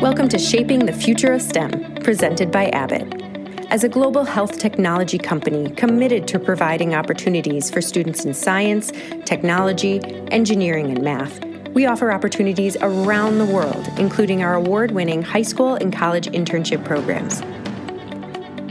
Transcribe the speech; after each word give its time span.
Welcome 0.00 0.28
to 0.28 0.38
Shaping 0.38 0.86
the 0.86 0.92
Future 0.92 1.32
of 1.32 1.42
STEM, 1.42 1.96
presented 2.04 2.52
by 2.52 2.68
Abbott. 2.68 3.20
As 3.68 3.82
a 3.82 3.88
global 3.88 4.22
health 4.22 4.60
technology 4.60 5.18
company 5.18 5.70
committed 5.70 6.28
to 6.28 6.38
providing 6.38 6.94
opportunities 6.94 7.68
for 7.68 7.80
students 7.80 8.24
in 8.24 8.32
science, 8.32 8.92
technology, 9.24 10.00
engineering, 10.30 10.92
and 10.92 11.02
math, 11.02 11.44
we 11.74 11.84
offer 11.84 12.12
opportunities 12.12 12.76
around 12.80 13.38
the 13.38 13.44
world, 13.44 13.88
including 13.98 14.40
our 14.40 14.54
award 14.54 14.92
winning 14.92 15.20
high 15.20 15.42
school 15.42 15.74
and 15.74 15.92
college 15.92 16.28
internship 16.28 16.84
programs. 16.84 17.42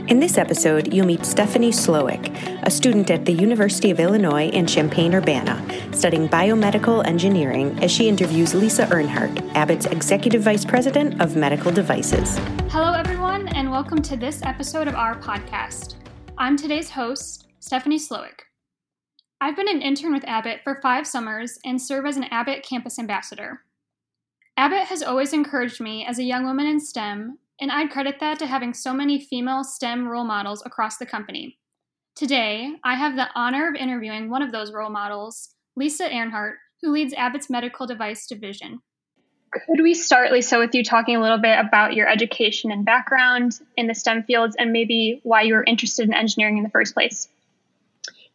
In 0.08 0.20
this 0.20 0.38
episode, 0.38 0.94
you'll 0.94 1.04
meet 1.04 1.26
Stephanie 1.26 1.70
Slowick, 1.70 2.34
a 2.62 2.70
student 2.70 3.10
at 3.10 3.26
the 3.26 3.32
University 3.34 3.90
of 3.90 4.00
Illinois 4.00 4.48
in 4.48 4.66
Champaign 4.66 5.14
Urbana, 5.14 5.62
studying 5.92 6.26
biomedical 6.30 7.06
engineering 7.06 7.78
as 7.84 7.90
she 7.90 8.08
interviews 8.08 8.54
Lisa 8.54 8.86
Earnhardt, 8.86 9.46
Abbott's 9.52 9.84
Executive 9.84 10.40
Vice 10.40 10.64
President 10.64 11.20
of 11.20 11.36
Medical 11.36 11.70
Devices. 11.70 12.38
Hello, 12.70 12.94
everyone, 12.94 13.48
and 13.48 13.70
welcome 13.70 14.00
to 14.00 14.16
this 14.16 14.40
episode 14.44 14.88
of 14.88 14.94
our 14.94 15.14
podcast. 15.20 15.96
I'm 16.38 16.56
today's 16.56 16.88
host, 16.88 17.46
Stephanie 17.60 17.98
Slowick. 17.98 18.46
I've 19.42 19.56
been 19.56 19.68
an 19.68 19.82
intern 19.82 20.14
with 20.14 20.24
Abbott 20.26 20.60
for 20.64 20.80
five 20.80 21.06
summers 21.06 21.58
and 21.66 21.82
serve 21.82 22.06
as 22.06 22.16
an 22.16 22.24
Abbott 22.30 22.64
campus 22.66 22.98
ambassador. 22.98 23.60
Abbott 24.56 24.84
has 24.84 25.02
always 25.02 25.34
encouraged 25.34 25.82
me 25.82 26.06
as 26.06 26.18
a 26.18 26.24
young 26.24 26.46
woman 26.46 26.66
in 26.66 26.80
STEM 26.80 27.36
and 27.60 27.72
I'd 27.72 27.90
credit 27.90 28.16
that 28.20 28.38
to 28.38 28.46
having 28.46 28.74
so 28.74 28.92
many 28.92 29.20
female 29.20 29.64
STEM 29.64 30.08
role 30.08 30.24
models 30.24 30.62
across 30.64 30.96
the 30.96 31.06
company. 31.06 31.58
Today, 32.14 32.72
I 32.84 32.94
have 32.94 33.16
the 33.16 33.28
honor 33.34 33.68
of 33.68 33.74
interviewing 33.74 34.30
one 34.30 34.42
of 34.42 34.52
those 34.52 34.72
role 34.72 34.90
models, 34.90 35.54
Lisa 35.76 36.08
Earnhardt, 36.08 36.54
who 36.82 36.92
leads 36.92 37.14
Abbott's 37.14 37.50
medical 37.50 37.86
device 37.86 38.26
division. 38.26 38.80
Could 39.52 39.82
we 39.82 39.94
start, 39.94 40.30
Lisa, 40.30 40.58
with 40.58 40.74
you 40.74 40.84
talking 40.84 41.16
a 41.16 41.20
little 41.20 41.38
bit 41.38 41.58
about 41.58 41.94
your 41.94 42.08
education 42.08 42.70
and 42.70 42.84
background 42.84 43.58
in 43.76 43.86
the 43.86 43.94
STEM 43.94 44.24
fields 44.24 44.56
and 44.58 44.72
maybe 44.72 45.20
why 45.22 45.42
you 45.42 45.54
were 45.54 45.64
interested 45.64 46.06
in 46.06 46.14
engineering 46.14 46.58
in 46.58 46.64
the 46.64 46.70
first 46.70 46.94
place? 46.94 47.28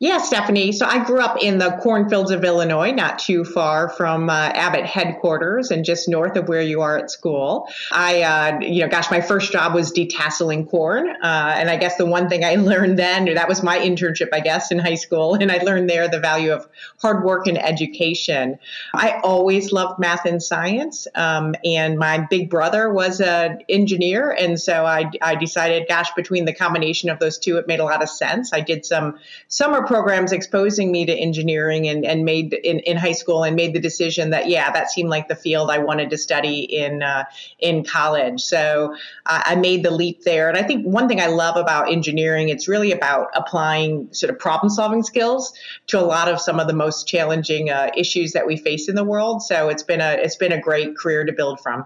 Yeah, 0.03 0.17
Stephanie. 0.17 0.73
So 0.73 0.85
I 0.85 1.01
grew 1.01 1.21
up 1.21 1.41
in 1.41 1.59
the 1.59 1.79
cornfields 1.81 2.29
of 2.29 2.43
Illinois, 2.43 2.91
not 2.91 3.19
too 3.19 3.45
far 3.45 3.87
from 3.87 4.29
uh, 4.29 4.49
Abbott 4.53 4.83
headquarters 4.83 5.71
and 5.71 5.85
just 5.85 6.09
north 6.09 6.35
of 6.35 6.49
where 6.49 6.61
you 6.61 6.81
are 6.81 6.97
at 6.97 7.09
school. 7.09 7.69
I, 7.89 8.21
uh, 8.21 8.59
you 8.59 8.81
know, 8.81 8.89
gosh, 8.89 9.09
my 9.09 9.21
first 9.21 9.53
job 9.53 9.73
was 9.73 9.93
detasseling 9.93 10.69
corn. 10.69 11.07
Uh, 11.07 11.53
and 11.55 11.69
I 11.69 11.77
guess 11.77 11.95
the 11.95 12.05
one 12.05 12.27
thing 12.27 12.43
I 12.43 12.55
learned 12.71 12.99
then, 12.99 13.33
that 13.33 13.47
was 13.47 13.63
my 13.63 13.79
internship, 13.79 14.27
I 14.33 14.41
guess, 14.41 14.71
in 14.71 14.79
high 14.79 14.95
school. 14.95 15.35
And 15.35 15.49
I 15.49 15.59
learned 15.59 15.89
there 15.89 16.09
the 16.09 16.19
value 16.19 16.51
of 16.51 16.67
hard 17.01 17.23
work 17.23 17.47
and 17.47 17.57
education. 17.57 18.59
I 18.93 19.21
always 19.23 19.71
loved 19.71 19.99
math 19.99 20.25
and 20.25 20.43
science. 20.43 21.07
Um, 21.15 21.55
and 21.63 21.97
my 21.97 22.27
big 22.29 22.49
brother 22.49 22.91
was 22.91 23.21
an 23.21 23.59
engineer. 23.69 24.31
And 24.31 24.59
so 24.59 24.85
I, 24.85 25.09
I 25.21 25.35
decided, 25.35 25.87
gosh, 25.87 26.11
between 26.13 26.43
the 26.43 26.53
combination 26.53 27.09
of 27.09 27.19
those 27.19 27.37
two, 27.37 27.55
it 27.55 27.69
made 27.69 27.79
a 27.79 27.85
lot 27.85 28.03
of 28.03 28.09
sense. 28.09 28.51
I 28.51 28.59
did 28.59 28.85
some 28.85 29.17
summer 29.47 29.87
programs 29.93 30.31
exposing 30.31 30.91
me 30.91 31.05
to 31.05 31.13
engineering 31.13 31.87
and, 31.87 32.03
and 32.03 32.25
made 32.25 32.51
in, 32.51 32.79
in 32.79 32.97
high 32.97 33.11
school 33.11 33.43
and 33.43 33.55
made 33.55 33.75
the 33.75 33.79
decision 33.79 34.31
that 34.31 34.49
yeah 34.49 34.71
that 34.71 34.89
seemed 34.89 35.07
like 35.07 35.27
the 35.27 35.35
field 35.35 35.69
I 35.69 35.77
wanted 35.77 36.09
to 36.09 36.17
study 36.17 36.61
in 36.61 37.03
uh, 37.03 37.25
in 37.59 37.83
college. 37.83 38.41
So 38.41 38.95
uh, 39.27 39.41
I 39.45 39.53
made 39.53 39.83
the 39.83 39.91
leap 39.91 40.23
there. 40.23 40.49
And 40.49 40.57
I 40.57 40.63
think 40.63 40.83
one 40.83 41.07
thing 41.07 41.21
I 41.21 41.27
love 41.27 41.57
about 41.57 41.91
engineering 41.91 42.49
it's 42.49 42.67
really 42.67 42.91
about 42.91 43.27
applying 43.35 44.11
sort 44.13 44.31
of 44.31 44.39
problem 44.39 44.71
solving 44.71 45.03
skills 45.03 45.53
to 45.87 45.99
a 45.99 46.01
lot 46.01 46.27
of 46.27 46.41
some 46.41 46.59
of 46.59 46.65
the 46.65 46.73
most 46.73 47.07
challenging 47.07 47.69
uh, 47.69 47.91
issues 47.95 48.31
that 48.31 48.47
we 48.47 48.57
face 48.57 48.89
in 48.89 48.95
the 48.95 49.03
world. 49.03 49.43
So 49.43 49.69
it's 49.69 49.83
been 49.83 50.01
a 50.01 50.13
it's 50.13 50.37
been 50.37 50.53
a 50.53 50.59
great 50.59 50.97
career 50.97 51.23
to 51.23 51.33
build 51.33 51.59
from. 51.59 51.85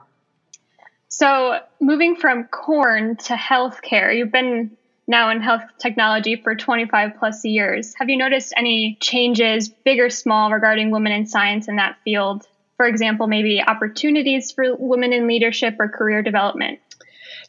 So, 1.10 1.60
moving 1.82 2.16
from 2.16 2.46
corn 2.46 3.18
to 3.18 3.34
healthcare, 3.34 4.16
you've 4.16 4.32
been 4.32 4.77
now 5.08 5.30
in 5.32 5.42
health 5.42 5.64
technology 5.80 6.36
for 6.36 6.56
25 6.56 7.12
plus 7.18 7.46
years. 7.46 7.94
Have 7.98 8.10
you 8.10 8.18
noticed 8.18 8.54
any 8.58 8.98
changes, 9.00 9.70
big 9.70 10.00
or 10.00 10.10
small, 10.10 10.52
regarding 10.52 10.92
women 10.92 11.14
in 11.14 11.26
science 11.26 11.68
in 11.68 11.78
that 11.78 11.98
field? 12.04 12.46
For 12.76 12.86
example, 12.86 13.28
maybe 13.28 13.62
opportunities 13.62 14.52
for 14.52 14.76
women 14.76 15.14
in 15.14 15.28
leadership 15.28 15.78
or 15.80 15.88
career 15.88 16.22
development? 16.22 16.80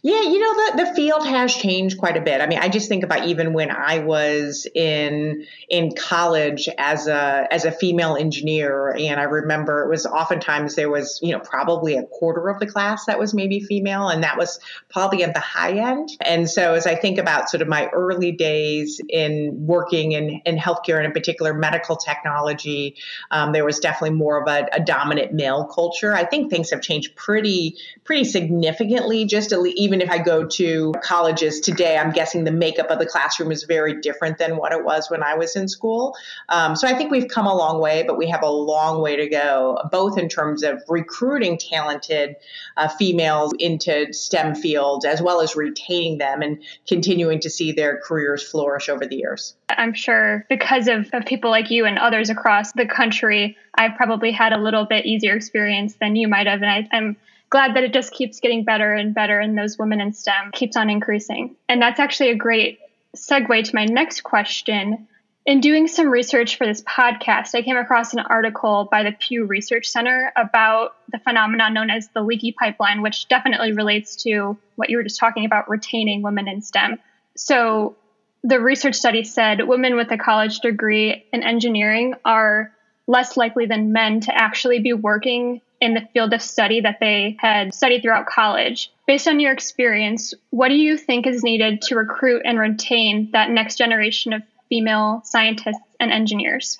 Yeah, 0.00 0.22
you 0.22 0.38
know, 0.38 0.54
the, 0.54 0.84
the 0.84 0.94
field 0.94 1.26
has 1.26 1.52
changed 1.52 1.98
quite 1.98 2.16
a 2.16 2.20
bit. 2.20 2.40
I 2.40 2.46
mean, 2.46 2.60
I 2.60 2.68
just 2.68 2.88
think 2.88 3.02
about 3.02 3.26
even 3.26 3.52
when 3.52 3.70
I 3.70 3.98
was 3.98 4.66
in 4.72 5.44
in 5.68 5.94
college 5.96 6.68
as 6.78 7.08
a 7.08 7.48
as 7.50 7.64
a 7.64 7.72
female 7.72 8.14
engineer, 8.14 8.94
and 8.96 9.18
I 9.18 9.24
remember 9.24 9.82
it 9.82 9.88
was 9.88 10.06
oftentimes 10.06 10.76
there 10.76 10.88
was, 10.88 11.18
you 11.20 11.32
know, 11.32 11.40
probably 11.40 11.96
a 11.96 12.04
quarter 12.04 12.48
of 12.48 12.60
the 12.60 12.66
class 12.66 13.06
that 13.06 13.18
was 13.18 13.34
maybe 13.34 13.58
female, 13.58 14.08
and 14.08 14.22
that 14.22 14.38
was 14.38 14.60
probably 14.88 15.24
at 15.24 15.34
the 15.34 15.40
high 15.40 15.72
end. 15.72 16.10
And 16.20 16.48
so 16.48 16.74
as 16.74 16.86
I 16.86 16.94
think 16.94 17.18
about 17.18 17.50
sort 17.50 17.62
of 17.62 17.66
my 17.66 17.88
early 17.88 18.30
days 18.30 19.00
in 19.08 19.66
working 19.66 20.12
in, 20.12 20.42
in 20.46 20.58
healthcare 20.58 20.98
and 20.98 21.06
in 21.06 21.12
particular 21.12 21.52
medical 21.54 21.96
technology, 21.96 22.94
um, 23.32 23.50
there 23.52 23.64
was 23.64 23.80
definitely 23.80 24.16
more 24.16 24.40
of 24.40 24.46
a, 24.46 24.68
a 24.72 24.80
dominant 24.80 25.32
male 25.32 25.64
culture. 25.64 26.14
I 26.14 26.24
think 26.24 26.50
things 26.50 26.70
have 26.70 26.82
changed 26.82 27.16
pretty 27.16 27.76
pretty 28.04 28.24
significantly 28.24 29.24
just 29.24 29.50
least 29.50 29.87
even 29.88 30.02
if 30.02 30.10
I 30.10 30.18
go 30.18 30.44
to 30.44 30.92
colleges 31.02 31.60
today, 31.60 31.96
I'm 31.96 32.12
guessing 32.12 32.44
the 32.44 32.50
makeup 32.50 32.90
of 32.90 32.98
the 32.98 33.06
classroom 33.06 33.50
is 33.50 33.62
very 33.62 34.02
different 34.02 34.36
than 34.36 34.58
what 34.58 34.72
it 34.72 34.84
was 34.84 35.10
when 35.10 35.22
I 35.22 35.34
was 35.34 35.56
in 35.56 35.66
school. 35.66 36.14
Um, 36.50 36.76
so 36.76 36.86
I 36.86 36.92
think 36.92 37.10
we've 37.10 37.28
come 37.28 37.46
a 37.46 37.56
long 37.56 37.80
way, 37.80 38.02
but 38.06 38.18
we 38.18 38.28
have 38.28 38.42
a 38.42 38.50
long 38.50 39.00
way 39.00 39.16
to 39.16 39.26
go, 39.30 39.78
both 39.90 40.18
in 40.18 40.28
terms 40.28 40.62
of 40.62 40.82
recruiting 40.88 41.56
talented 41.56 42.36
uh, 42.76 42.88
females 42.88 43.54
into 43.58 44.12
STEM 44.12 44.56
fields, 44.56 45.06
as 45.06 45.22
well 45.22 45.40
as 45.40 45.56
retaining 45.56 46.18
them 46.18 46.42
and 46.42 46.62
continuing 46.86 47.40
to 47.40 47.48
see 47.48 47.72
their 47.72 47.98
careers 48.04 48.42
flourish 48.42 48.90
over 48.90 49.06
the 49.06 49.16
years. 49.16 49.54
I'm 49.70 49.94
sure 49.94 50.44
because 50.50 50.86
of, 50.88 51.08
of 51.14 51.24
people 51.24 51.48
like 51.50 51.70
you 51.70 51.86
and 51.86 51.98
others 51.98 52.28
across 52.28 52.72
the 52.72 52.84
country, 52.84 53.56
I've 53.74 53.96
probably 53.96 54.32
had 54.32 54.52
a 54.52 54.58
little 54.58 54.84
bit 54.84 55.06
easier 55.06 55.34
experience 55.34 55.94
than 55.94 56.14
you 56.14 56.28
might 56.28 56.46
have. 56.46 56.60
And 56.60 56.70
I, 56.70 56.88
I'm 56.94 57.16
glad 57.50 57.74
that 57.74 57.84
it 57.84 57.92
just 57.92 58.12
keeps 58.12 58.40
getting 58.40 58.64
better 58.64 58.92
and 58.92 59.14
better 59.14 59.40
and 59.40 59.56
those 59.56 59.78
women 59.78 60.00
in 60.00 60.12
STEM 60.12 60.52
keeps 60.52 60.76
on 60.76 60.90
increasing. 60.90 61.56
And 61.68 61.80
that's 61.80 62.00
actually 62.00 62.30
a 62.30 62.36
great 62.36 62.78
segue 63.16 63.64
to 63.64 63.74
my 63.74 63.84
next 63.84 64.22
question. 64.22 65.08
In 65.46 65.60
doing 65.60 65.88
some 65.88 66.08
research 66.08 66.56
for 66.56 66.66
this 66.66 66.82
podcast, 66.82 67.54
I 67.54 67.62
came 67.62 67.78
across 67.78 68.12
an 68.12 68.18
article 68.18 68.86
by 68.90 69.02
the 69.02 69.12
Pew 69.12 69.46
Research 69.46 69.88
Center 69.88 70.30
about 70.36 70.94
the 71.10 71.18
phenomenon 71.18 71.72
known 71.72 71.88
as 71.88 72.08
the 72.08 72.20
leaky 72.20 72.52
pipeline, 72.52 73.00
which 73.00 73.28
definitely 73.28 73.72
relates 73.72 74.16
to 74.24 74.58
what 74.76 74.90
you 74.90 74.98
were 74.98 75.02
just 75.02 75.18
talking 75.18 75.46
about 75.46 75.70
retaining 75.70 76.20
women 76.20 76.48
in 76.48 76.60
STEM. 76.60 76.98
So, 77.34 77.96
the 78.44 78.60
research 78.60 78.94
study 78.94 79.24
said 79.24 79.66
women 79.66 79.96
with 79.96 80.12
a 80.12 80.18
college 80.18 80.60
degree 80.60 81.24
in 81.32 81.42
engineering 81.42 82.14
are 82.24 82.72
less 83.06 83.36
likely 83.36 83.66
than 83.66 83.92
men 83.92 84.20
to 84.20 84.34
actually 84.36 84.80
be 84.80 84.92
working 84.92 85.60
in 85.80 85.94
the 85.94 86.08
field 86.12 86.32
of 86.32 86.42
study 86.42 86.80
that 86.80 86.98
they 87.00 87.36
had 87.38 87.74
studied 87.74 88.02
throughout 88.02 88.26
college. 88.26 88.90
Based 89.06 89.28
on 89.28 89.40
your 89.40 89.52
experience, 89.52 90.34
what 90.50 90.68
do 90.68 90.74
you 90.74 90.96
think 90.96 91.26
is 91.26 91.42
needed 91.42 91.82
to 91.82 91.96
recruit 91.96 92.42
and 92.44 92.58
retain 92.58 93.30
that 93.32 93.50
next 93.50 93.76
generation 93.76 94.32
of 94.32 94.42
female 94.68 95.22
scientists 95.24 95.80
and 96.00 96.12
engineers? 96.12 96.78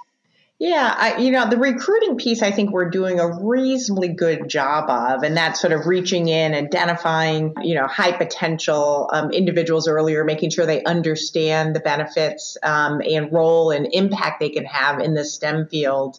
Yeah, 0.60 0.92
I, 0.98 1.18
you 1.18 1.30
know, 1.30 1.48
the 1.48 1.56
recruiting 1.56 2.16
piece, 2.16 2.42
I 2.42 2.50
think 2.50 2.72
we're 2.72 2.90
doing 2.90 3.20
a 3.20 3.44
reasonably 3.44 4.08
good 4.08 4.48
job 4.48 4.90
of, 4.90 5.22
and 5.22 5.36
that's 5.36 5.60
sort 5.60 5.72
of 5.72 5.86
reaching 5.86 6.26
in, 6.26 6.52
identifying, 6.52 7.54
you 7.62 7.76
know, 7.76 7.86
high 7.86 8.10
potential 8.10 9.08
um, 9.12 9.30
individuals 9.30 9.86
earlier, 9.86 10.24
making 10.24 10.50
sure 10.50 10.66
they 10.66 10.82
understand 10.82 11.76
the 11.76 11.80
benefits 11.80 12.56
um, 12.64 13.00
and 13.08 13.32
role 13.32 13.70
and 13.70 13.88
impact 13.92 14.40
they 14.40 14.48
can 14.48 14.64
have 14.64 14.98
in 14.98 15.14
the 15.14 15.24
STEM 15.24 15.68
field 15.68 16.18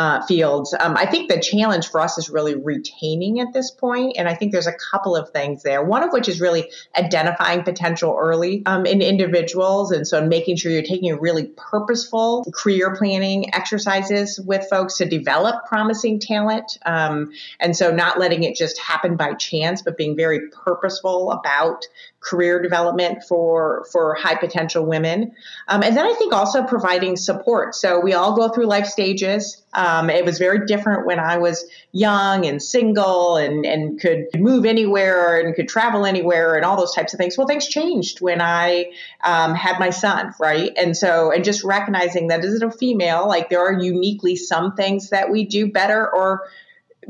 uh, 0.00 0.24
fields. 0.24 0.74
Um, 0.80 0.96
I 0.96 1.04
think 1.04 1.30
the 1.30 1.38
challenge 1.38 1.90
for 1.90 2.00
us 2.00 2.16
is 2.16 2.30
really 2.30 2.54
retaining 2.54 3.38
at 3.40 3.52
this 3.52 3.70
point, 3.70 4.16
and 4.16 4.26
I 4.26 4.34
think 4.34 4.50
there's 4.50 4.66
a 4.66 4.72
couple 4.90 5.14
of 5.14 5.28
things 5.28 5.62
there. 5.62 5.84
One 5.84 6.02
of 6.02 6.10
which 6.10 6.26
is 6.26 6.40
really 6.40 6.70
identifying 6.96 7.64
potential 7.64 8.16
early 8.18 8.62
um, 8.64 8.86
in 8.86 9.02
individuals, 9.02 9.90
and 9.90 10.08
so 10.08 10.26
making 10.26 10.56
sure 10.56 10.72
you're 10.72 10.80
taking 10.80 11.14
really 11.20 11.52
purposeful 11.54 12.46
career 12.50 12.96
planning 12.96 13.54
exercises 13.54 14.40
with 14.40 14.66
folks 14.70 14.96
to 14.96 15.04
develop 15.04 15.66
promising 15.66 16.18
talent, 16.18 16.78
um, 16.86 17.30
and 17.60 17.76
so 17.76 17.90
not 17.90 18.18
letting 18.18 18.42
it 18.44 18.56
just 18.56 18.78
happen 18.78 19.16
by 19.16 19.34
chance, 19.34 19.82
but 19.82 19.98
being 19.98 20.16
very 20.16 20.48
purposeful 20.48 21.30
about 21.30 21.84
career 22.20 22.62
development 22.62 23.22
for 23.26 23.86
for 23.90 24.14
high 24.14 24.34
potential 24.34 24.84
women 24.84 25.32
um, 25.68 25.82
and 25.82 25.96
then 25.96 26.04
i 26.04 26.12
think 26.14 26.34
also 26.34 26.62
providing 26.62 27.16
support 27.16 27.74
so 27.74 27.98
we 27.98 28.12
all 28.12 28.36
go 28.36 28.50
through 28.50 28.66
life 28.66 28.86
stages 28.86 29.62
um, 29.90 30.10
it 30.10 30.24
was 30.24 30.38
very 30.38 30.66
different 30.66 31.06
when 31.06 31.18
i 31.18 31.36
was 31.36 31.66
young 31.92 32.46
and 32.46 32.62
single 32.62 33.36
and 33.36 33.66
and 33.66 34.00
could 34.00 34.26
move 34.38 34.64
anywhere 34.64 35.38
and 35.38 35.54
could 35.54 35.68
travel 35.68 36.06
anywhere 36.06 36.54
and 36.54 36.64
all 36.64 36.76
those 36.76 36.94
types 36.94 37.12
of 37.12 37.18
things. 37.18 37.36
Well 37.36 37.46
things 37.46 37.66
changed 37.66 38.20
when 38.20 38.40
i 38.40 38.92
um, 39.24 39.54
had 39.54 39.78
my 39.78 39.90
son 39.90 40.32
right? 40.38 40.72
And 40.76 40.96
so 40.96 41.32
and 41.32 41.44
just 41.44 41.64
recognizing 41.64 42.28
that 42.28 42.44
as 42.44 42.62
a 42.62 42.70
female 42.70 43.26
like 43.26 43.50
there 43.50 43.60
are 43.60 43.72
uniquely 43.72 44.36
some 44.36 44.74
things 44.74 45.10
that 45.10 45.30
we 45.30 45.44
do 45.44 45.70
better 45.70 46.08
or 46.08 46.42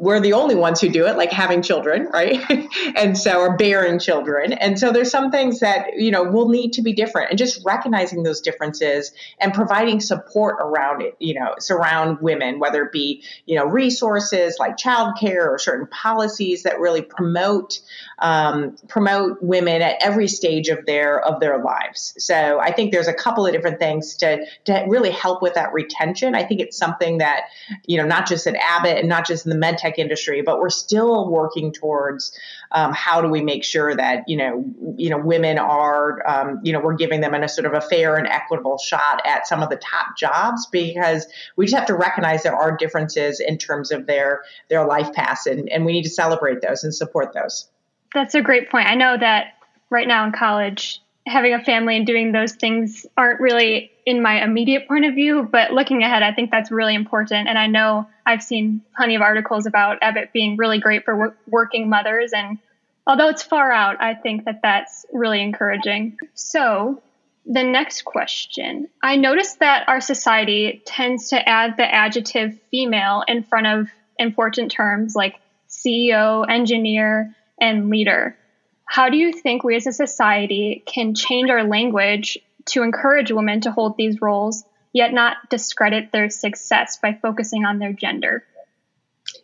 we're 0.00 0.18
the 0.18 0.32
only 0.32 0.54
ones 0.54 0.80
who 0.80 0.88
do 0.88 1.06
it, 1.06 1.18
like 1.18 1.30
having 1.30 1.60
children, 1.60 2.06
right? 2.06 2.42
and 2.96 3.18
so, 3.18 3.38
or 3.38 3.54
bearing 3.58 3.98
children. 3.98 4.54
And 4.54 4.78
so 4.78 4.92
there's 4.92 5.10
some 5.10 5.30
things 5.30 5.60
that, 5.60 5.88
you 5.94 6.10
know, 6.10 6.22
will 6.22 6.48
need 6.48 6.72
to 6.72 6.82
be 6.82 6.94
different 6.94 7.28
and 7.28 7.38
just 7.38 7.62
recognizing 7.66 8.22
those 8.22 8.40
differences 8.40 9.12
and 9.38 9.52
providing 9.52 10.00
support 10.00 10.56
around 10.58 11.02
it, 11.02 11.16
you 11.18 11.34
know, 11.34 11.54
surround 11.58 12.18
women, 12.22 12.58
whether 12.58 12.82
it 12.84 12.92
be, 12.92 13.22
you 13.44 13.56
know, 13.56 13.66
resources 13.66 14.56
like 14.58 14.78
childcare 14.78 15.46
or 15.46 15.58
certain 15.58 15.86
policies 15.88 16.62
that 16.62 16.80
really 16.80 17.02
promote, 17.02 17.80
um, 18.20 18.76
promote 18.88 19.42
women 19.42 19.82
at 19.82 19.96
every 20.00 20.28
stage 20.28 20.68
of 20.68 20.86
their, 20.86 21.20
of 21.20 21.40
their 21.40 21.62
lives. 21.62 22.14
So 22.16 22.58
I 22.58 22.72
think 22.72 22.90
there's 22.92 23.08
a 23.08 23.12
couple 23.12 23.44
of 23.44 23.52
different 23.52 23.78
things 23.78 24.16
to, 24.16 24.46
to 24.64 24.84
really 24.88 25.10
help 25.10 25.42
with 25.42 25.52
that 25.54 25.74
retention. 25.74 26.34
I 26.34 26.44
think 26.44 26.62
it's 26.62 26.78
something 26.78 27.18
that, 27.18 27.42
you 27.84 27.98
know, 27.98 28.06
not 28.06 28.26
just 28.26 28.46
at 28.46 28.54
Abbott 28.54 28.96
and 28.96 29.06
not 29.06 29.26
just 29.26 29.44
in 29.44 29.50
the 29.50 29.58
med 29.58 29.76
tech 29.90 29.98
industry, 29.98 30.42
but 30.42 30.58
we're 30.58 30.70
still 30.70 31.28
working 31.28 31.72
towards 31.72 32.36
um, 32.72 32.92
how 32.92 33.20
do 33.20 33.28
we 33.28 33.42
make 33.42 33.64
sure 33.64 33.94
that 33.94 34.24
you 34.28 34.36
know 34.36 34.64
you 34.96 35.10
know 35.10 35.18
women 35.18 35.58
are 35.58 36.22
um, 36.28 36.60
you 36.62 36.72
know 36.72 36.80
we're 36.80 36.94
giving 36.94 37.20
them 37.20 37.34
a 37.34 37.48
sort 37.48 37.66
of 37.66 37.74
a 37.74 37.80
fair 37.80 38.16
and 38.16 38.26
equitable 38.26 38.78
shot 38.78 39.22
at 39.26 39.46
some 39.46 39.62
of 39.62 39.68
the 39.68 39.76
top 39.76 40.16
jobs 40.16 40.66
because 40.66 41.26
we 41.56 41.66
just 41.66 41.76
have 41.76 41.86
to 41.86 41.94
recognize 41.94 42.42
there 42.42 42.56
are 42.56 42.76
differences 42.76 43.40
in 43.40 43.58
terms 43.58 43.90
of 43.90 44.06
their 44.06 44.42
their 44.68 44.86
life 44.86 45.12
paths 45.12 45.46
and, 45.46 45.68
and 45.68 45.84
we 45.84 45.92
need 45.92 46.04
to 46.04 46.10
celebrate 46.10 46.60
those 46.60 46.84
and 46.84 46.94
support 46.94 47.32
those. 47.32 47.68
That's 48.14 48.34
a 48.34 48.42
great 48.42 48.70
point. 48.70 48.88
I 48.88 48.94
know 48.94 49.16
that 49.16 49.54
right 49.88 50.06
now 50.06 50.24
in 50.24 50.32
college 50.32 51.00
having 51.30 51.54
a 51.54 51.62
family 51.62 51.96
and 51.96 52.06
doing 52.06 52.32
those 52.32 52.52
things 52.52 53.06
aren't 53.16 53.40
really 53.40 53.92
in 54.04 54.20
my 54.20 54.42
immediate 54.42 54.88
point 54.88 55.04
of 55.04 55.14
view, 55.14 55.48
but 55.50 55.72
looking 55.72 56.02
ahead, 56.02 56.22
I 56.22 56.32
think 56.32 56.50
that's 56.50 56.70
really 56.70 56.94
important. 56.94 57.48
And 57.48 57.56
I 57.56 57.68
know 57.68 58.08
I've 58.26 58.42
seen 58.42 58.82
plenty 58.96 59.14
of 59.14 59.22
articles 59.22 59.66
about 59.66 59.98
Abbott 60.02 60.32
being 60.32 60.56
really 60.56 60.80
great 60.80 61.04
for 61.04 61.16
wor- 61.16 61.36
working 61.46 61.88
mothers. 61.88 62.32
And 62.32 62.58
although 63.06 63.28
it's 63.28 63.42
far 63.42 63.70
out, 63.70 64.02
I 64.02 64.14
think 64.14 64.44
that 64.46 64.60
that's 64.62 65.06
really 65.12 65.40
encouraging. 65.40 66.16
So, 66.34 67.02
the 67.46 67.62
next 67.64 68.04
question 68.04 68.86
I 69.02 69.16
noticed 69.16 69.60
that 69.60 69.88
our 69.88 70.02
society 70.02 70.82
tends 70.84 71.30
to 71.30 71.48
add 71.48 71.76
the 71.78 71.92
adjective 71.92 72.58
female 72.70 73.24
in 73.26 73.42
front 73.44 73.66
of 73.66 73.88
important 74.18 74.70
terms 74.70 75.16
like 75.16 75.36
CEO, 75.68 76.44
engineer, 76.48 77.34
and 77.60 77.88
leader. 77.88 78.36
How 78.90 79.08
do 79.08 79.16
you 79.16 79.32
think 79.32 79.62
we 79.62 79.76
as 79.76 79.86
a 79.86 79.92
society 79.92 80.82
can 80.84 81.14
change 81.14 81.48
our 81.48 81.62
language 81.62 82.36
to 82.64 82.82
encourage 82.82 83.30
women 83.30 83.60
to 83.60 83.70
hold 83.70 83.96
these 83.96 84.20
roles, 84.20 84.64
yet 84.92 85.12
not 85.12 85.36
discredit 85.48 86.10
their 86.10 86.28
success 86.28 86.98
by 87.00 87.16
focusing 87.22 87.64
on 87.64 87.78
their 87.78 87.92
gender? 87.92 88.42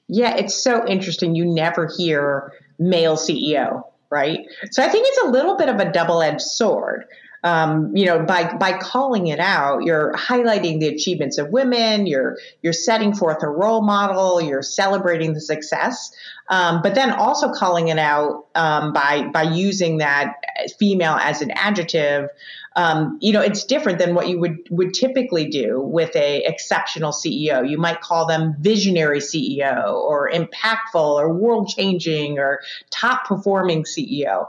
Yeah, 0.08 0.34
it's 0.34 0.60
so 0.60 0.84
interesting. 0.84 1.36
You 1.36 1.44
never 1.44 1.88
hear 1.96 2.54
male 2.80 3.16
CEO, 3.16 3.84
right? 4.10 4.40
So 4.72 4.82
I 4.82 4.88
think 4.88 5.06
it's 5.08 5.22
a 5.22 5.30
little 5.30 5.56
bit 5.56 5.68
of 5.68 5.78
a 5.78 5.92
double 5.92 6.22
edged 6.22 6.40
sword 6.40 7.04
um, 7.44 7.94
you 7.94 8.06
know, 8.06 8.24
by 8.24 8.52
by 8.54 8.78
calling 8.78 9.28
it 9.28 9.38
out, 9.38 9.82
you're 9.84 10.12
highlighting 10.14 10.80
the 10.80 10.88
achievements 10.88 11.38
of 11.38 11.50
women. 11.50 12.06
You're 12.06 12.38
you're 12.62 12.72
setting 12.72 13.14
forth 13.14 13.42
a 13.42 13.48
role 13.48 13.82
model. 13.82 14.40
You're 14.40 14.62
celebrating 14.62 15.34
the 15.34 15.40
success, 15.40 16.10
um, 16.48 16.82
but 16.82 16.94
then 16.94 17.10
also 17.10 17.52
calling 17.52 17.88
it 17.88 17.98
out 17.98 18.46
um, 18.54 18.92
by 18.92 19.28
by 19.32 19.42
using 19.42 19.98
that 19.98 20.34
female 20.78 21.18
as 21.20 21.42
an 21.42 21.50
adjective. 21.52 22.30
Um, 22.74 23.18
you 23.22 23.32
know, 23.32 23.40
it's 23.40 23.64
different 23.64 23.98
than 23.98 24.14
what 24.14 24.28
you 24.28 24.38
would 24.38 24.66
would 24.70 24.92
typically 24.92 25.48
do 25.48 25.80
with 25.80 26.14
a 26.14 26.42
exceptional 26.44 27.12
CEO. 27.12 27.68
You 27.68 27.78
might 27.78 28.00
call 28.00 28.26
them 28.26 28.54
visionary 28.60 29.20
CEO 29.20 29.94
or 29.94 30.30
impactful 30.30 30.94
or 30.94 31.32
world 31.32 31.68
changing 31.68 32.38
or 32.38 32.60
top 32.90 33.26
performing 33.26 33.84
CEO. 33.84 34.48